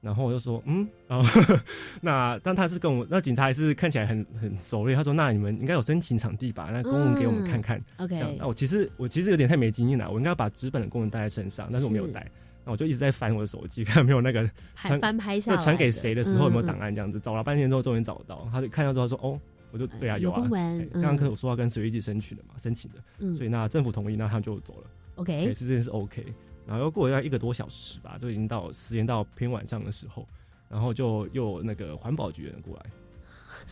[0.00, 1.42] 然后我就说：“嗯。”然后
[2.00, 4.96] 那但他是跟我那警察还是看起来很很熟练。
[4.96, 6.70] 他说：“那你们应该有申请场地吧？
[6.72, 7.78] 那公文给我们看看。
[7.98, 12.26] 嗯 OK 那我其实我其实有点太没经验了，我应该把纸本的公文带在身上，但是我没有带。
[12.64, 17.20] 那我就一直在翻我的手机，看 有没有那个传翻拍下来那传给谁的时候有没有档案这样子。
[17.20, 18.48] 找了半天之后，终于找到。
[18.52, 19.38] 他就看到之后说：“哦，
[19.70, 20.40] 我就对啊，有有啊。
[20.40, 22.98] 公文嗯对刚跟我说要跟水利局申请的嘛，申请的。
[23.18, 24.84] 嗯所以那政府同意，那他们就走了。
[25.20, 26.24] OK 对，这件事 OK。
[26.66, 30.26] 然后又过了大概一个多小时吧，就已经到时间到偏晚上的时候，
[30.68, 32.86] 然后就又有那个环保局的人过来，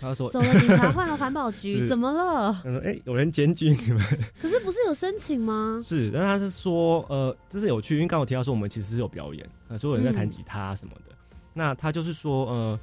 [0.00, 2.52] 他就说走了，警察 换了环保局，怎么了？
[2.64, 4.02] 他说：“哎、有人检举你们。”
[4.40, 5.78] 可是不是有申请吗？
[5.84, 11.14] 是，但他是说，呃，这是有趣，因为刚刚我提到说我们其实是有表演，呃，所有人在弹嗯吉他什么的。
[11.54, 12.80] 那他就是说，呃，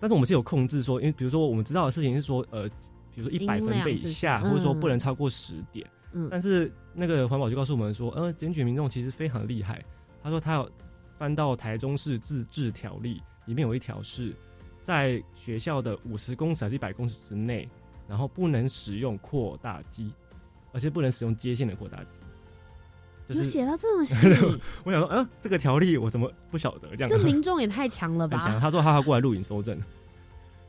[0.00, 2.68] 但是我们是有控制说，因为比如说我们知道的事情是说，呃，
[3.14, 5.86] 比如说一百分贝以下，或者说不能嗯超过十点。
[6.12, 9.84] 嗯但是那个环保局告诉我们说，呃，检举民众其实非常厉害。
[10.22, 10.70] 他说他有
[11.18, 14.34] 翻到台中市自治条例里面有一条是
[14.82, 17.68] 在学校的五十公尺还是一百公尺之内，
[18.08, 20.12] 然后不能使用扩大机，
[20.72, 22.20] 而且不能使用接线的扩大机。
[23.26, 24.14] 就有是写到这么细，
[24.84, 26.94] 我想说，嗯、这个条例我怎么不晓得？
[26.94, 28.52] 这样这民众也太强了很强。
[28.52, 28.60] 吧？
[28.60, 29.80] 他说他要过来录影收证，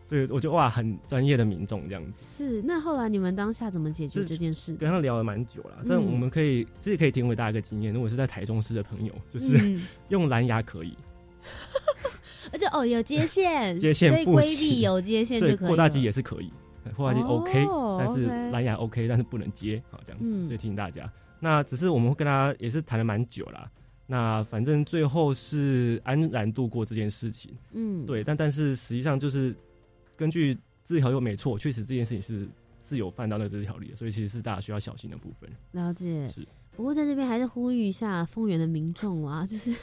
[0.07, 2.45] 所以我觉得哇，很专业的民众这样子。
[2.45, 4.73] 是，那后来你们当下怎么解决这件事？
[4.75, 10.95] 跟他聊了蛮久了，嗯但我们可以其实可以提供给大家一个经验，如果是在台中市的朋友，就是、 嗯用蓝牙可以，
[12.53, 15.67] 而且哦，有接线， 接线所以规避有接线所以就可以。
[15.67, 16.51] 扩大机也是可以，
[16.95, 21.11] 扩大机 OK，、哦但是蓝牙 OK，但是不能接，好这样子，嗯所以提醒大家。
[21.39, 23.69] 那只是我们会跟他也是谈了蛮久了。
[24.07, 29.55] 那反正最后是安然度过这件事情，嗯，对，但但是实际上就是
[30.15, 32.47] 根据自治条又没错，确实这件事情是
[32.84, 35.49] 是有犯到那个条例的，所以其实是大家需要小心的部分。
[35.71, 36.28] 了解。
[36.28, 39.73] 是，不过在这边还是呼吁一下丰原的民众啊，就是，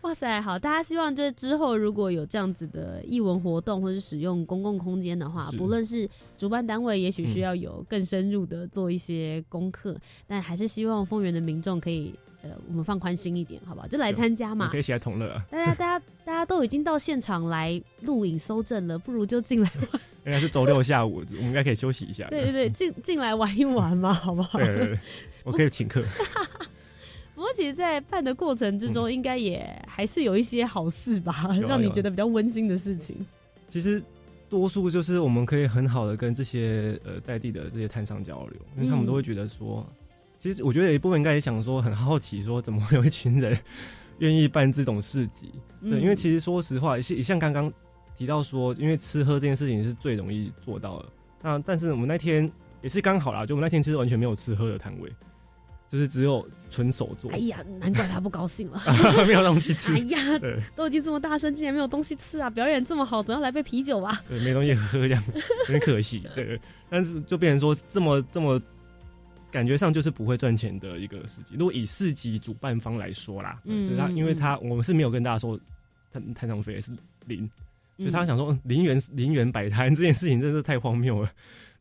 [0.00, 12.14] 哇塞，好，大家希望就是之后如果有这样子的艺文活动或者使用公共空间的话，不论是主办单位，也许需嗯要有更深入的做一些功课，但还是希望丰原的民众可以，
[12.48, 13.88] 呃，我们放宽心一点，好不好？
[13.88, 14.76] 就来参加嘛可。
[14.76, 20.00] 以一起来同乐啊，大家，大家，大家都已经到现场来录影搜证了，不如就进来玩。
[20.26, 22.28] 应该是周六下午，我们应该可以休息一下。
[22.28, 24.58] 对对对，进进来玩一玩嘛，好不好？
[24.58, 24.98] 对对对，
[25.44, 26.02] 我可以请客。
[27.34, 33.14] 不过，其实，在办的过程之中，应该也还是有一些好事吧，让你觉得比较温馨的事情。
[33.68, 34.02] 其实
[34.48, 39.86] 多数就是我们可以很好的跟这些呃在地的这些摊商交流，因为他们都会觉得说，
[40.46, 43.58] 其实我觉得有一部分应该也想说很好奇，说怎么会有一群人
[44.18, 45.50] 愿意办这种市集？
[45.82, 47.72] 对，嗯因为其实说实话，像像刚刚
[48.14, 51.06] 提到说，因为吃喝这件事情是最容易做到的。
[51.42, 52.48] 那但是我们那天
[52.80, 55.12] 也是刚好啦，就我们那天其实完全没有吃喝的摊位，
[55.88, 58.80] 就是只有纯手做，哎呀，难怪他不高兴了。
[59.26, 59.98] 没有东西吃哎。
[59.98, 60.18] 呀，
[60.76, 62.48] 都已经这么大声，竟然没有东西吃啊！
[62.48, 64.22] 表演这么好，总要来杯啤酒吧。
[64.28, 66.22] 对，没东西喝这样，有点可惜。
[66.36, 68.60] 对，但是就变成说这么这么，
[69.50, 71.54] 感觉上就是不会赚钱的一个市集。
[71.58, 73.88] 如果以市集主办方来说啦，嗯。
[73.88, 75.58] 对他，嗯因为他我们是没有跟大家说
[76.12, 76.90] 摊摊上费是
[77.26, 77.48] 零，
[77.98, 81.30] 所以他嗯想说嗯零元零元摆摊这件事情真是太荒谬了。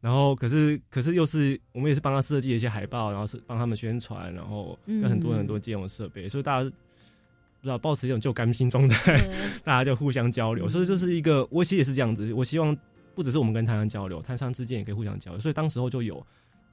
[0.01, 9.17] 然后可是可是又是我们也是帮他设计一些海报，然后是帮他们宣传，然后跟很多人很多借用设备，所以大家不知道保持一种就甘心状态，
[9.65, 12.77] 大家就互相交流，所以就是一个我其实也是这样子，我希望
[13.15, 16.23] 不只是我们跟摊商交流，摊商之间也可以互相交流，所以当时候就有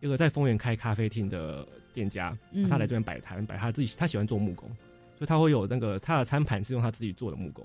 [0.03, 4.69] 一个在丰原开咖啡厅的店家，嗯他来这边摆摊，摆他自己他喜欢做木工，
[5.17, 7.65] 所以他会有那个他的餐盘是用他自己做的木工，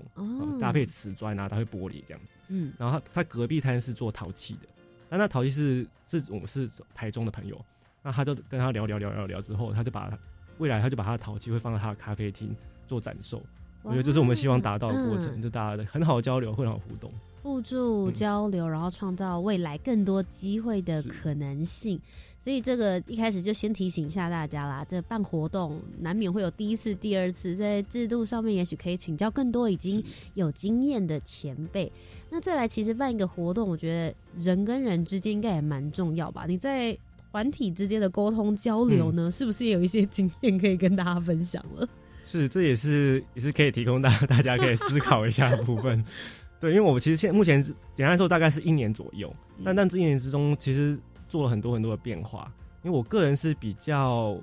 [0.60, 2.28] 搭配瓷砖啊，搭配玻璃这样子。
[2.46, 4.68] 嗯然后他他隔壁摊是做陶器的，
[5.10, 7.60] 那那陶器是是我们是台中的朋友，
[8.04, 10.16] 那他就跟他聊聊聊聊聊之后，他就把
[10.58, 12.54] 未来他就把他的陶器会放到他的咖啡厅
[12.86, 13.42] 做展售。
[13.82, 17.12] 我觉得这是我们希望达到的过程，嗯就大家的很好的交流，很好的互动。
[17.40, 21.98] 互助交流，然后创造未来更多机会的可能性。
[22.40, 30.02] 所以这个一开始就先提醒一下大家啦，这办活动难免会有第一次、第二次，在制度上面也许可以请教更多已经
[30.34, 31.90] 有经验的前辈。
[32.30, 36.46] 那再来，其实办一个活动，我觉得人跟人之间应该也蛮重要吧？
[36.46, 36.96] 你在
[37.30, 41.86] 团体之间的沟通交流呢，是不是也有一些经验可以跟大家分享了？
[42.24, 46.02] 是，这也是也是可以提供大大家可以思考一下的部分。
[46.60, 49.34] 对，因为我其实现目前是简单来说大概是一年左右，
[49.64, 52.52] 但但这一年之中其实做了很多很多的变化。
[52.82, 54.40] 因为我个人是比较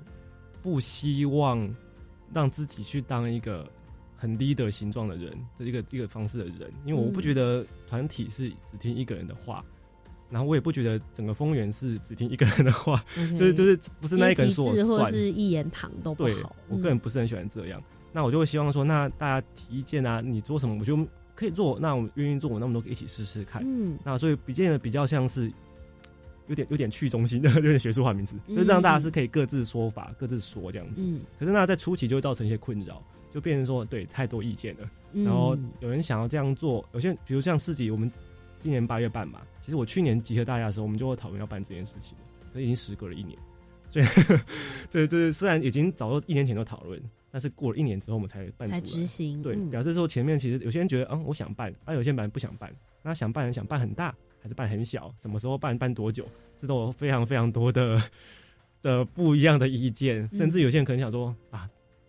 [0.62, 1.68] 不希望
[2.32, 3.68] 让自己去当一个
[4.16, 9.64] 很 leader 形状的人这一个一个方式的人，因为我不嗯觉得团体是只听一个人的话。
[10.28, 13.00] 然后我也不觉得整个丰原是只听一个人的话
[13.38, 16.56] 就是就是不是那一个人说或，是一言堂都不对好。
[16.68, 17.80] 我个人不是很喜欢这样。
[18.12, 20.98] 那我就会希望说，那大家提意见啊，你做什么，我就
[21.36, 23.62] 可以做，那我们愿意做，我那么多一起试试看。
[23.64, 25.48] 嗯那所以比较比较像是
[26.48, 31.02] 有点有点去中心的， 有点学术化名词，嗯就是让大家是可以各自说法、各自说这样子。
[31.02, 38.10] 嗯可是那在初期就会造成一些困扰，就变成说对太多意见了，嗯然后有人想要这样做，有些比如像市集，我们
[38.58, 43.38] 今年八月办嘛，其实我去年集合大家的时候，我们就会讨论要办这件事情了，可已经时隔了一年，
[43.88, 44.06] 所以
[44.90, 49.42] 对就是虽然已经早就一年前就讨论，但是过了一年之后我们才办出才执行。
[49.42, 52.72] 对，嗯表示说前面其实有些人觉得，嗯，我想办，啊，有些人不想办。
[53.02, 55.12] 那想办人想办很大，还是办很小？
[55.20, 55.76] 什么时候办？
[55.76, 56.26] 办多久？
[56.58, 58.00] 这都有非常非常多的
[58.82, 61.68] 的不一样的意见，嗯甚至有些人可能想说啊，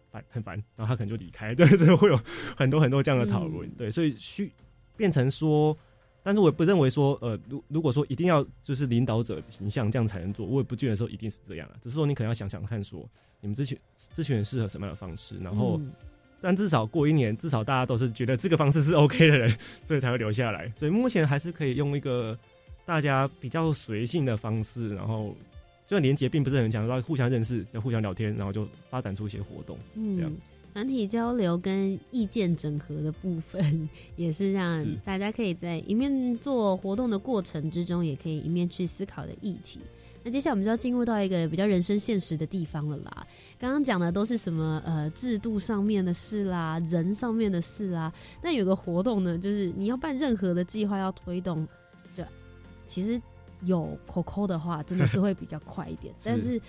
[0.09, 1.53] 烦很烦，然后他可能就离开。
[1.55, 2.19] 对，就会有
[2.55, 3.67] 很多很多这样的讨论。
[3.67, 4.51] 嗯对，所以需
[4.95, 5.77] 变成说。
[6.23, 11.77] 但是我也不认为说，呃，如如果说一定要就是领导者形象这样才能做，我也不觉得说一定是这样啊。
[11.81, 13.09] 只是说你可能要想想看，说
[13.39, 13.79] 你们这群
[14.13, 15.93] 这群人适合什么样的方式，然后嗯
[16.41, 20.71] 但至少过一年，至少大家都是觉得这个方式是 OK 的人， 所以才会留下来。
[20.75, 22.37] 所以目前还是可以用一个
[22.85, 25.35] 大家比较随性的方式，然后
[25.85, 30.37] 这个连接并不是很强，要互相认识，要互相聊天，然后就发展出一些活动，嗯这样嗯。
[30.73, 39.79] 团体交流跟意见整合的部分， 也是让大家可以在一面做活动的过程之中，也可以一面去思考的议题。
[40.27, 43.25] 那接下来我们就要进入到一个比较人生现实的地方了啦。
[43.57, 48.11] 刚刚讲的都是什么呃制度上面的事啦，人上面的事啦。
[48.43, 51.65] 那有个活动呢，就是你要办任何的计划要推动，
[52.13, 52.21] 就
[52.87, 53.17] 其实
[53.61, 56.61] 有 COCO 的话，真的是会比较快一点， 是但是。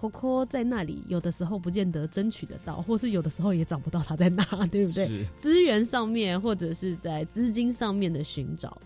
[0.00, 5.24] COCO 在那里，有的时候不见得争取得到，或是有的时候也找不到他在哪，对不对？
[5.38, 8.76] 资源上面，或者是在资金上面的寻找，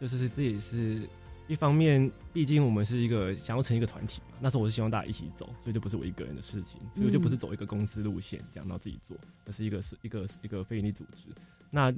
[0.00, 1.02] 就是这也是
[1.48, 11.24] 一方面，毕竟我们是一个想要成一个团体嘛，那时候我是希望大家一起走，所以就不是我一个人的事情，所以我就不是走一个公司路线，这样然后自己做，而是一个是一个一个非营利组织。
[11.70, 11.92] 那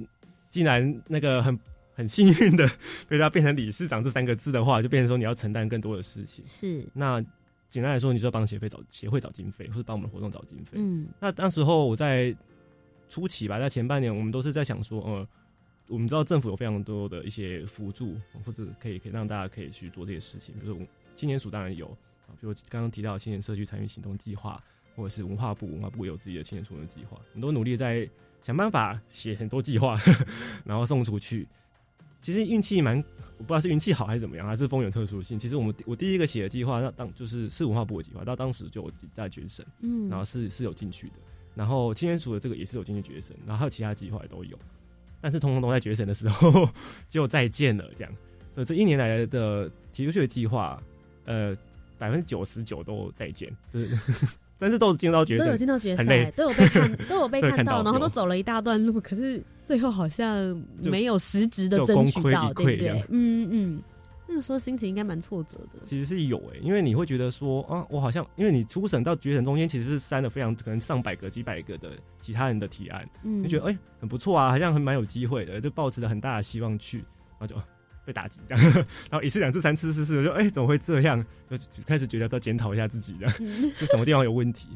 [0.49, 1.59] 既然那个很
[1.93, 2.69] 很幸运的
[3.07, 6.43] 被他变成理事长这三个字的话，就变成说你要承担更多的事情。
[6.45, 7.21] 是那
[7.67, 10.71] 简单来说，你就要帮协会找协会找经费，或者帮我们的活动找经费。
[10.75, 12.35] 嗯那当时候我在
[13.07, 15.27] 初期吧，在前半年，我们都是在想说，呃，
[15.87, 18.15] 我们知道政府有非常多的一些辅助，
[18.45, 21.87] 或者可以可以让大家可以去做这些事情，比如说青年署当然有
[22.27, 24.63] 啊，比如刚刚提到青年社区参与行动计划，
[24.95, 28.09] 或者是文化部，文化部有自己的青年储能计划，我们都努力在
[28.41, 29.99] 想办法写很多计划，
[30.65, 31.47] 然后送出去。
[32.21, 32.97] 其实运气蛮，
[33.39, 35.39] 我不知道是运气好还是怎么样，还是风有特殊性。
[35.39, 41.13] 其实我们我第一个写的计划，那当就是是文化部的计划，到当时就有在决审，嗯然后是是有进去的。
[41.55, 44.57] 然后青年署的这个也是有进去决审，然后还有其他计划也都有，
[45.21, 46.67] 但是通通都在决审的时候
[47.07, 48.11] 就再见了，这样。
[48.53, 50.81] 所以这一年来的提出去的计划，
[51.25, 51.55] 呃，
[51.97, 53.97] 百分之九十九都再见， 就是
[54.59, 63.03] 但是都进到决赛，都有进到决赛，，都有被 看，都有被看到，然后都走了一大段路，可是最后好像没有实质的争取到，对不对？
[63.09, 63.81] 嗯嗯，
[64.31, 65.81] 那个时候心情应该蛮挫折的。
[65.83, 77.63] 其实是有诶、因为你会觉得说啊，我好像因为你初审到决审中间其实是删了非常可能上百个、几百个的其他人的提案，嗯就觉得哎、很不错啊，好像很蛮有机会的，就抱持了很大的希望去，然后就哦
[78.05, 78.63] 被打击这样，
[79.11, 81.21] 然后一次、两次、三次、四次，就哎、怎么会这样？
[81.49, 84.69] 就就开始觉得要检讨一下自己，这样嗯就什么地方有问题。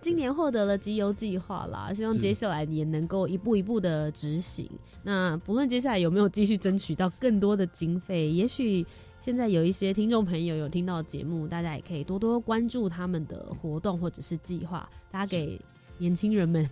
[0.00, 4.68] 今年获得了集邮计划啦，希望接下来也能够一步一步的执行。
[5.02, 8.84] 那不论接下来有没有继续争取到更多的经费，也许
[9.20, 15.60] 现在有一些听众朋友有听到节目，大家也可以多多关注他们的活动或者是计划，大家给
[15.98, 16.68] 年轻人们，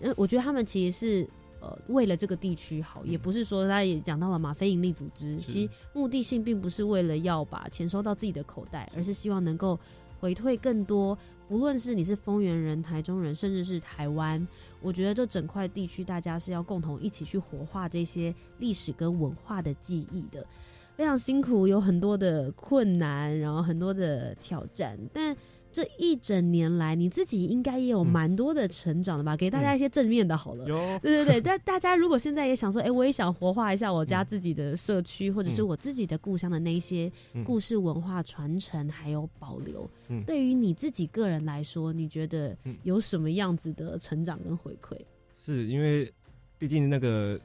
[0.00, 1.28] 嗯，我觉得他们其实是。
[1.58, 9.76] 呃，为了这个地区好，也不是说他也讲到了嘛，非营利组织，其实目的性并不是为了要把钱收到自己的口袋，而是希望能够
[10.20, 11.16] 回退更多，
[11.48, 14.46] 不论是你是丰原人、台中人，甚至是台湾，
[14.80, 20.46] 我觉得这整块地区大家是要共同一起去活化这些历史跟文化的记忆的。
[20.96, 25.36] 非常辛苦，有很多的困难，然后很多的挑战，但。
[25.76, 29.36] 这一整年来，你自己应该也有蛮多的成长的吧？
[29.36, 30.66] 给大家一些正面的，好了。
[30.66, 31.38] 有，对对对。
[31.38, 37.12] 但大家如果现在也想说，哎，我也想活化一下我家自己的社区，或者是我自己的故乡的那一些
[37.44, 39.86] 故事文化传承还有保留，
[40.24, 44.96] 对于你自己个人来说，你觉得有什么样子的成长跟回馈？
[45.36, 46.10] 是因为
[46.56, 47.38] 毕竟那个。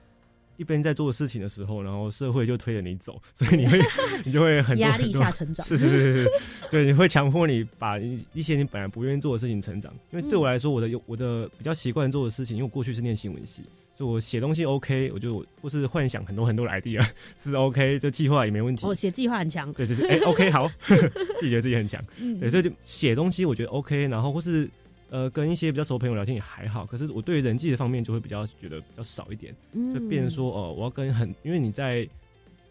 [0.62, 3.80] 一边在做事情的时候，然后社会就推着你走， 所以你会
[4.24, 5.66] 你就会很压力下成长。
[5.66, 6.30] 是是是是，
[6.70, 9.92] 对，你会强迫你把一些你本来不愿意做的事情成长。
[10.12, 13.64] 因为对我来说，我的有我的比较习惯做的事情，因为我过去是念新闻系，
[13.98, 17.04] 所以我写东西 OK，我就或是幻想很多很多的 idea
[17.44, 18.86] 是 OK，这计划也没问题。
[18.86, 22.00] 我写计划很强，对对对，哎 OK 好，自己觉得自己很强，
[22.40, 24.70] 对，所以就写东西我觉得 OK，然后或是。
[25.12, 29.54] 呃，跟一些比较熟朋友聊天也还好，可是我对人际的方面就会比较觉得比较少一点，
[29.94, 32.08] 就变成说哦，我要跟很，因为你在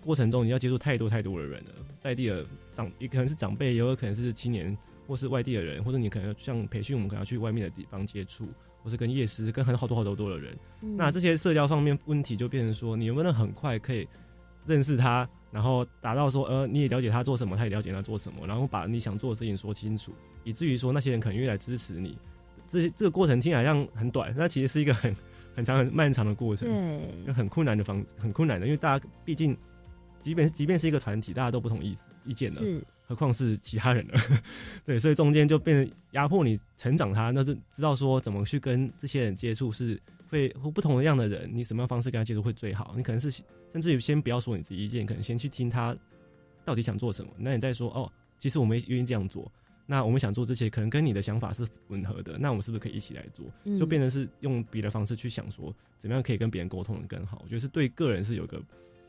[0.03, 1.71] 过程中你要接触太多太多的人了，
[2.01, 4.75] 在地的长也可能是长辈，也有可能是青年
[5.07, 8.49] 或是外地的人，或者你可能像培训，我们可能要去外面的地方接触，
[8.83, 10.57] 或是跟夜师，跟很好多好多多的人，
[10.97, 14.09] 那这些社交方面问题就变成说，你能不能很快可以
[14.65, 20.13] 认识他，然后达到说，呃，你也了解他做什么，他也了解他做什么，然后把你想做的事情说清楚，
[20.45, 22.17] 以至于说那些人可能愿意来支持你。
[22.69, 25.15] 这这个过程听起来像很短，那其实是一个很
[25.57, 26.69] 很长、很漫长的过程，
[27.25, 29.57] 对，很困难的方，很困难的，因为大家毕竟，
[30.21, 34.15] 即便即便是一个团体，大家都不同意意见的，是，何况是其他人了，
[34.87, 42.95] 对，所以中间就变成压迫你成长，他那是知道说怎么去跟这些人接触，是会或不同的样的人，你什么样方式跟他接触会最好？
[42.97, 43.29] 你可能是
[43.73, 45.93] 甚至于先不要说你自己意见，可能先去听他
[46.65, 48.09] 到底想做什么，那你再说哦，
[48.39, 49.51] 其实我们愿意这样做。
[49.87, 52.39] 那我们想做这些，可能跟你的想法是吻合的。
[52.39, 53.45] 那我们是不是可以一起来做？
[53.77, 57.41] 就变成是用别的方式去想，说怎么样可以跟别人沟通的更好？
[57.43, 58.63] 我觉得是对个人是有个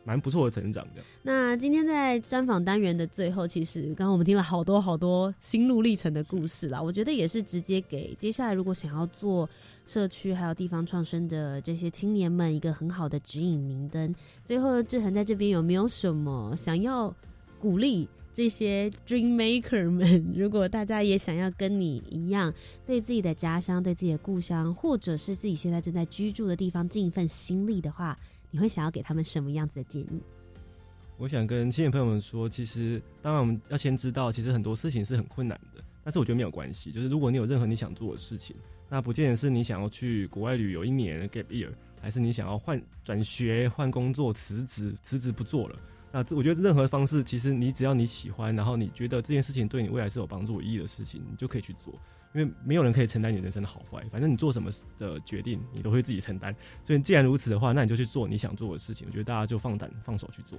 [0.04, 1.02] 蛮不错的成长的。
[1.22, 6.82] 那今天在专访单元的最后，其实刚刚我们听了好多好多心路历程的故事啦。
[6.82, 9.50] 我觉得也是直接给接下来如果想要做
[9.86, 14.14] 社区还有地方创生的这些青年们一个很好的指引明灯。
[14.44, 17.14] 最后，志恒在这边有没有什么想要
[17.60, 18.08] 鼓励？
[18.34, 22.54] 这些 dream maker 们，如果大家也想要跟你一样，
[22.86, 28.18] 对自己的家乡、对自己的故乡，或者是自己现在正在居住的地方尽一份心力的话，
[28.52, 30.22] 你会想要给他们什么样子的建议？
[31.18, 36.92] 我想跟青年朋友们说，其实当然我们要先知道，其实很多事情是很困难的，但是我觉得没有关系。
[36.92, 38.56] 就是如果你有任何你想做的事情，
[38.90, 41.70] 那不见得是你想要去国外旅游一年 gap year，
[42.02, 45.76] 还是你想要换转学、换工作、辞职、辞职不做了。
[46.12, 51.94] 那这我觉得任何方式，其实你只要你喜欢，然后你觉得这件事情对你未来是有帮助、有意义的事情，你就可以去做。
[52.34, 56.56] 因为没有人可以承担你人生的好坏，反正你做什么的决定，你都会自己承担。
[56.84, 59.08] 所以既然如此的话，那你就去做你想做的事情。
[59.08, 60.58] 我觉得大家就放胆放手去做。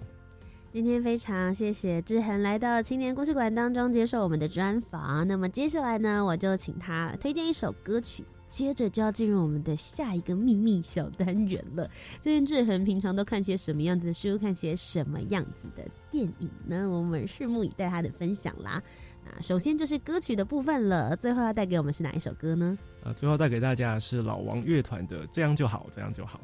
[0.73, 5.27] 今天非常谢谢志恒来到青年故事馆当中接受我们的专访。
[5.29, 8.25] 那么接下来呢，我就请他推荐一首歌曲。
[8.49, 11.91] 接着就要进入我们的下一个秘密小单元了。
[12.21, 16.87] 最近志恒平常都看些什么样子的书，看些什么样子的电影呢？
[16.87, 18.83] 我们拭目以待他的分享啦。
[19.25, 21.17] 那首先就是歌曲的部分了。
[21.17, 22.77] 最后要带给我们是哪一首歌呢？
[23.03, 26.39] 呃，最后带给大家是老王乐团的《这样就好，这样就好》。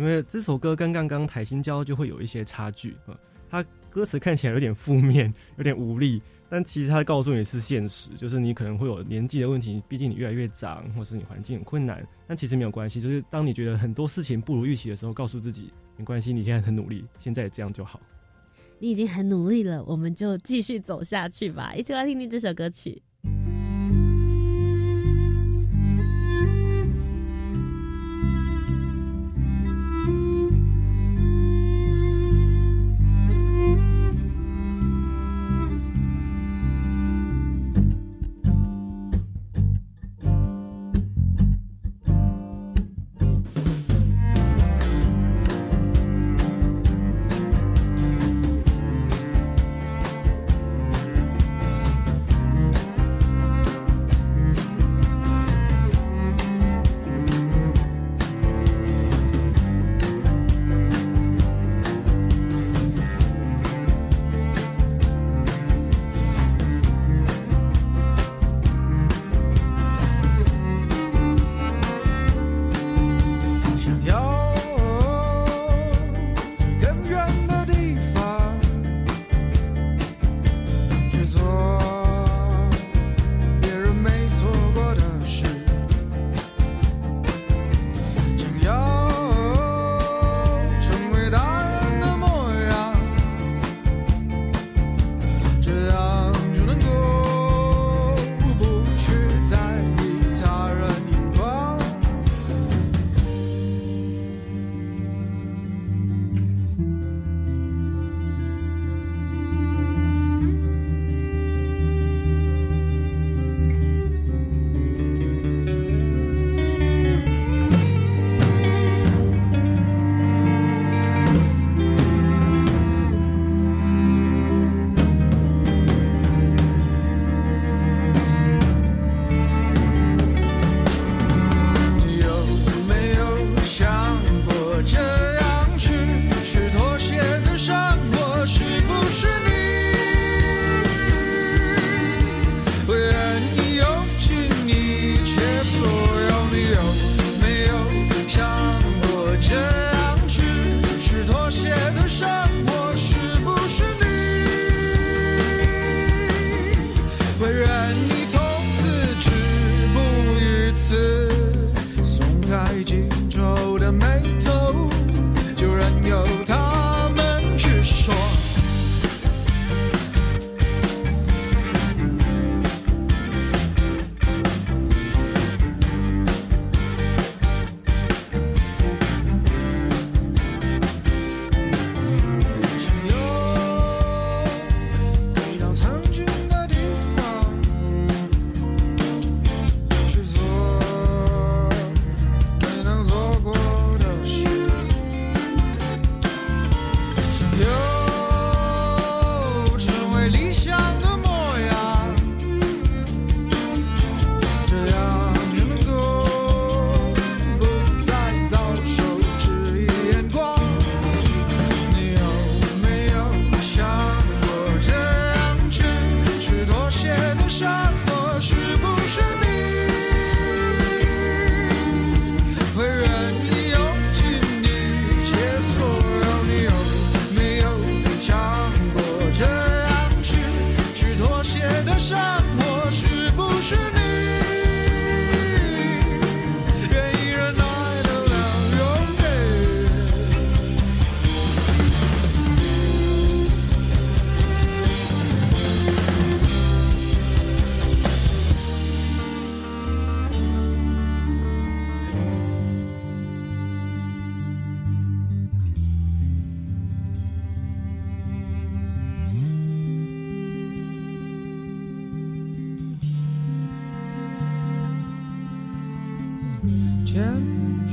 [0.00, 3.18] 因为这首歌跟刚刚台新交就会有一些差距啊，
[3.50, 6.22] 它歌词看起来有点负面，有点无力。
[6.50, 12.02] 但其实他告诉你是现实，就是你可能会有年纪的问题，毕竟你越来越长，或是你环境很困难。
[12.26, 18.00] 但其实没有关系，就是当你觉得很多事情不如预期的时候，告诉自己没关系，你现在很努力，现在这样就好。
[18.80, 21.74] 你已经很努力了，我们就继续走下去吧。
[21.74, 23.02] 一起来听听这首歌曲。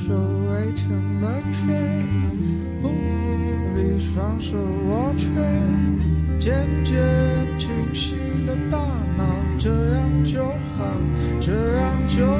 [0.07, 2.05] 手围成了圈，
[2.79, 2.89] 不
[3.73, 4.55] 必双手
[4.87, 5.31] 握拳，
[6.39, 6.53] 渐
[6.83, 6.93] 渐
[7.57, 8.77] 清晰了大
[9.17, 9.25] 脑，
[9.57, 10.43] 这样就
[10.77, 10.95] 好，
[11.41, 12.39] 这样就好。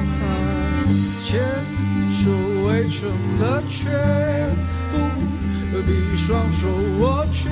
[1.24, 1.41] 牵
[2.11, 2.30] 手
[2.68, 3.09] 围成
[3.39, 3.91] 了圈，
[4.91, 6.68] 不必双手
[6.99, 7.49] 握拳，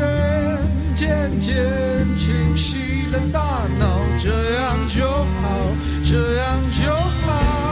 [0.93, 1.55] 渐渐
[2.20, 5.74] 清晰了大脑，这样就好，
[6.05, 7.62] 这样就好。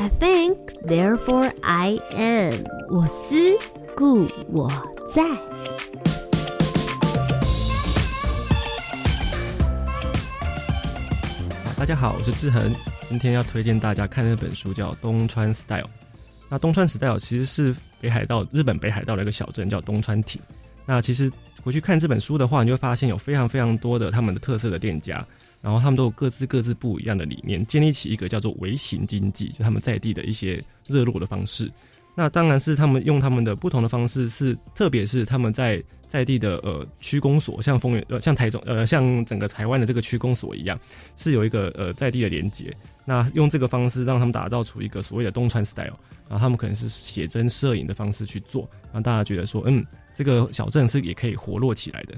[0.00, 2.64] I think, therefore I am。
[2.88, 3.36] 我思
[3.94, 4.70] 故我
[5.14, 5.47] 在。
[11.78, 12.74] 大家好，我是志恒，
[13.08, 15.84] 今天要推荐大家看那本书，叫《东川 Style》。
[16.48, 20.42] 那东川 Style 其实是北海道日本北海道的一个小镇，叫东川町。
[20.84, 21.30] 那其实
[21.62, 25.24] 回去看这本书的话，你会发现有非常非常多的他们的特色的店家，
[25.62, 31.70] 然后他们都有各自各自不一样的理念，建立起一个叫做微型经济，就他们在地的一些热络的方式。
[32.16, 40.78] 那当然是他们用他们的不同的方式，是特别是他们在在地的呃区公所，像丰原呃像台中呃像整个台湾的这个区公所一样，
[41.16, 42.74] 是有一个呃在地的连接。
[43.04, 45.96] 那用这个方式让他们打造出一个所谓的东川 style，
[46.28, 49.84] 然后他们可能是写真摄影的方式去做，让大家觉得说，嗯，
[50.14, 52.14] 这个小镇是也可以活络起来的。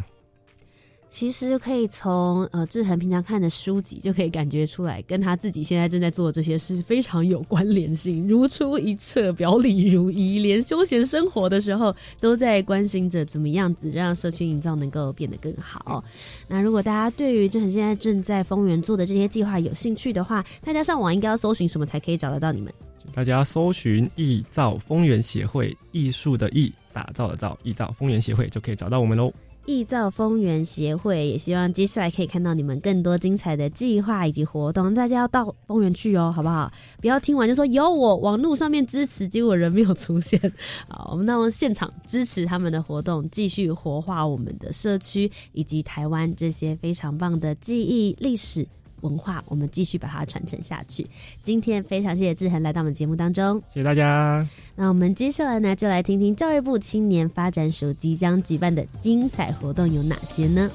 [1.11, 10.39] 其实可以从呃志恒平常看的书籍就可以感觉出来，跟他自己现在正在做的这些事非常有关联性，如出一辙，表里如一。
[10.39, 16.03] 连休闲生活的时候都在关心着怎么样子让社区营造能够变得更好。
[16.47, 22.73] 那如果大家对于志恒现在正在丰原做的这些计划有兴趣的话，大家上网应该要搜寻什么才可以找得到你们？
[23.13, 29.33] 大家搜寻“艺造丰原协会”，艺术的艺，打造的造，艺造丰原协会就可以找到我们喽。
[29.67, 36.73] 艺造丰原协会也希望接下来可以看到你们更多精彩的计划以及活动，大家要到丰原去哦，好不好？
[37.01, 40.41] 不要听完就说有我网络上面支持，结果人没有出现。
[40.89, 48.67] 好，我们那么现场支持他们的活动，继续活化我们的社区以及台湾这些非常棒的记忆历史。
[49.03, 51.07] 文化，我们继续把它传承下去。
[51.43, 54.47] 今天非常谢谢志恒来到我们节目当中，谢谢大家。
[54.77, 60.71] 那我们接下来呢，就来听听教育部青年发展署即将举办的精彩活动有哪些呢？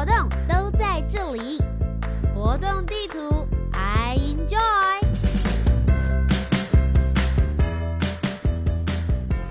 [0.00, 0.14] 活动
[0.48, 1.58] 都在这里。
[2.34, 4.56] 活动地图，I enjoy。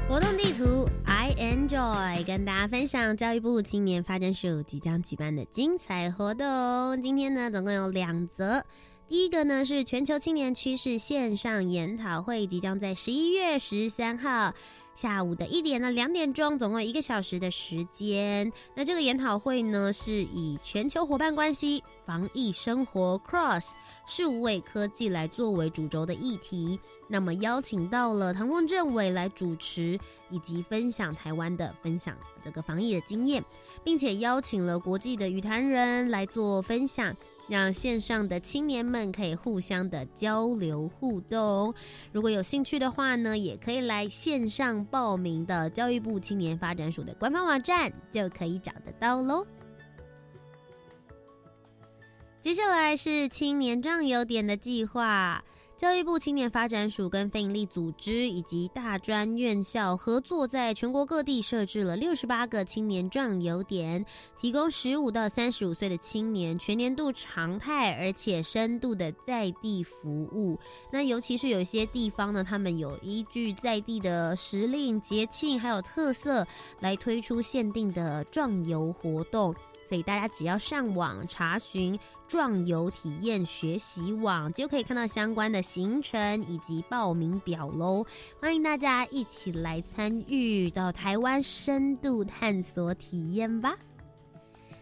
[0.08, 7.00] 活动地图，I enjoy，跟大家分享教育部青年发展署即将举办的精彩活动。
[7.00, 8.66] 今天呢，总共有两则。
[9.08, 14.56] 第一个呢是全球青年趋势线上研讨会，即将在十一月十三号。
[15.02, 18.52] 下午的一点到两点钟，总共一个小时的时间。
[18.76, 23.70] 那这个研讨会呢，是以全球伙伴关系、防疫生活 Cross
[24.06, 26.78] 是无尾科技来作为主轴的议题。
[27.08, 29.98] 那么邀请到了唐凤政委来主持，
[30.30, 33.42] 以及分享台湾的分享这个防疫的经验，
[33.86, 37.16] 并且邀请了国际的语坛人来做分享。
[37.50, 41.74] 让线上的青年们可以互相的交流互动。
[42.12, 49.46] 如果有兴趣的话呢，也可以来线上报名的教育部青年发展署的官方网站就可以找得到喽。
[52.40, 55.44] 接下来是青年壮游点的计划。
[55.80, 64.06] 教育部青年发展署跟非营利组织以及大专院校合作，在全国各地设置了六十八个青年壮游点，
[64.42, 70.60] 提供十五到三十五岁的青年全年度常态而且深度的在地服务。
[70.92, 76.46] 那尤其是有些地方呢，他们有依据在地的时令、节庆还有特色，
[76.82, 79.56] 来推出限定的壮游活动。
[79.90, 81.98] 所以大家只要上网查询
[82.30, 88.06] “壮游体验学习网”，就可以看到相关的行程以及报名表喽。
[88.40, 93.76] 欢迎大家一起来参与到台湾深度探索体验吧。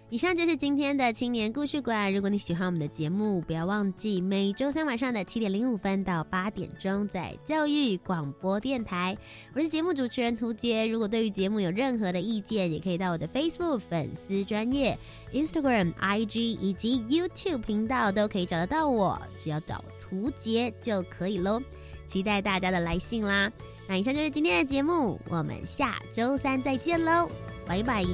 [0.09, 2.13] 以上就是今天的青年故事馆。
[2.13, 9.17] 如果你喜欢我们的节目，不要忘记每周三晚上的七点零五分到八点钟，在教育广播电台。
[9.53, 10.87] 我是节目主持人涂杰。
[10.87, 14.97] 如果对于节目有任何的意见，也可以到我的 Facebook 粉丝专业、
[15.33, 21.61] Instagram、IG 以及 YouTube 频道都可以找得到我，只要找涂杰就可以喽。
[22.07, 23.51] 期待大家的来信啦！
[23.89, 27.29] 那以上就是今天的节目，我们下周三再见喽，
[27.65, 28.05] 拜拜。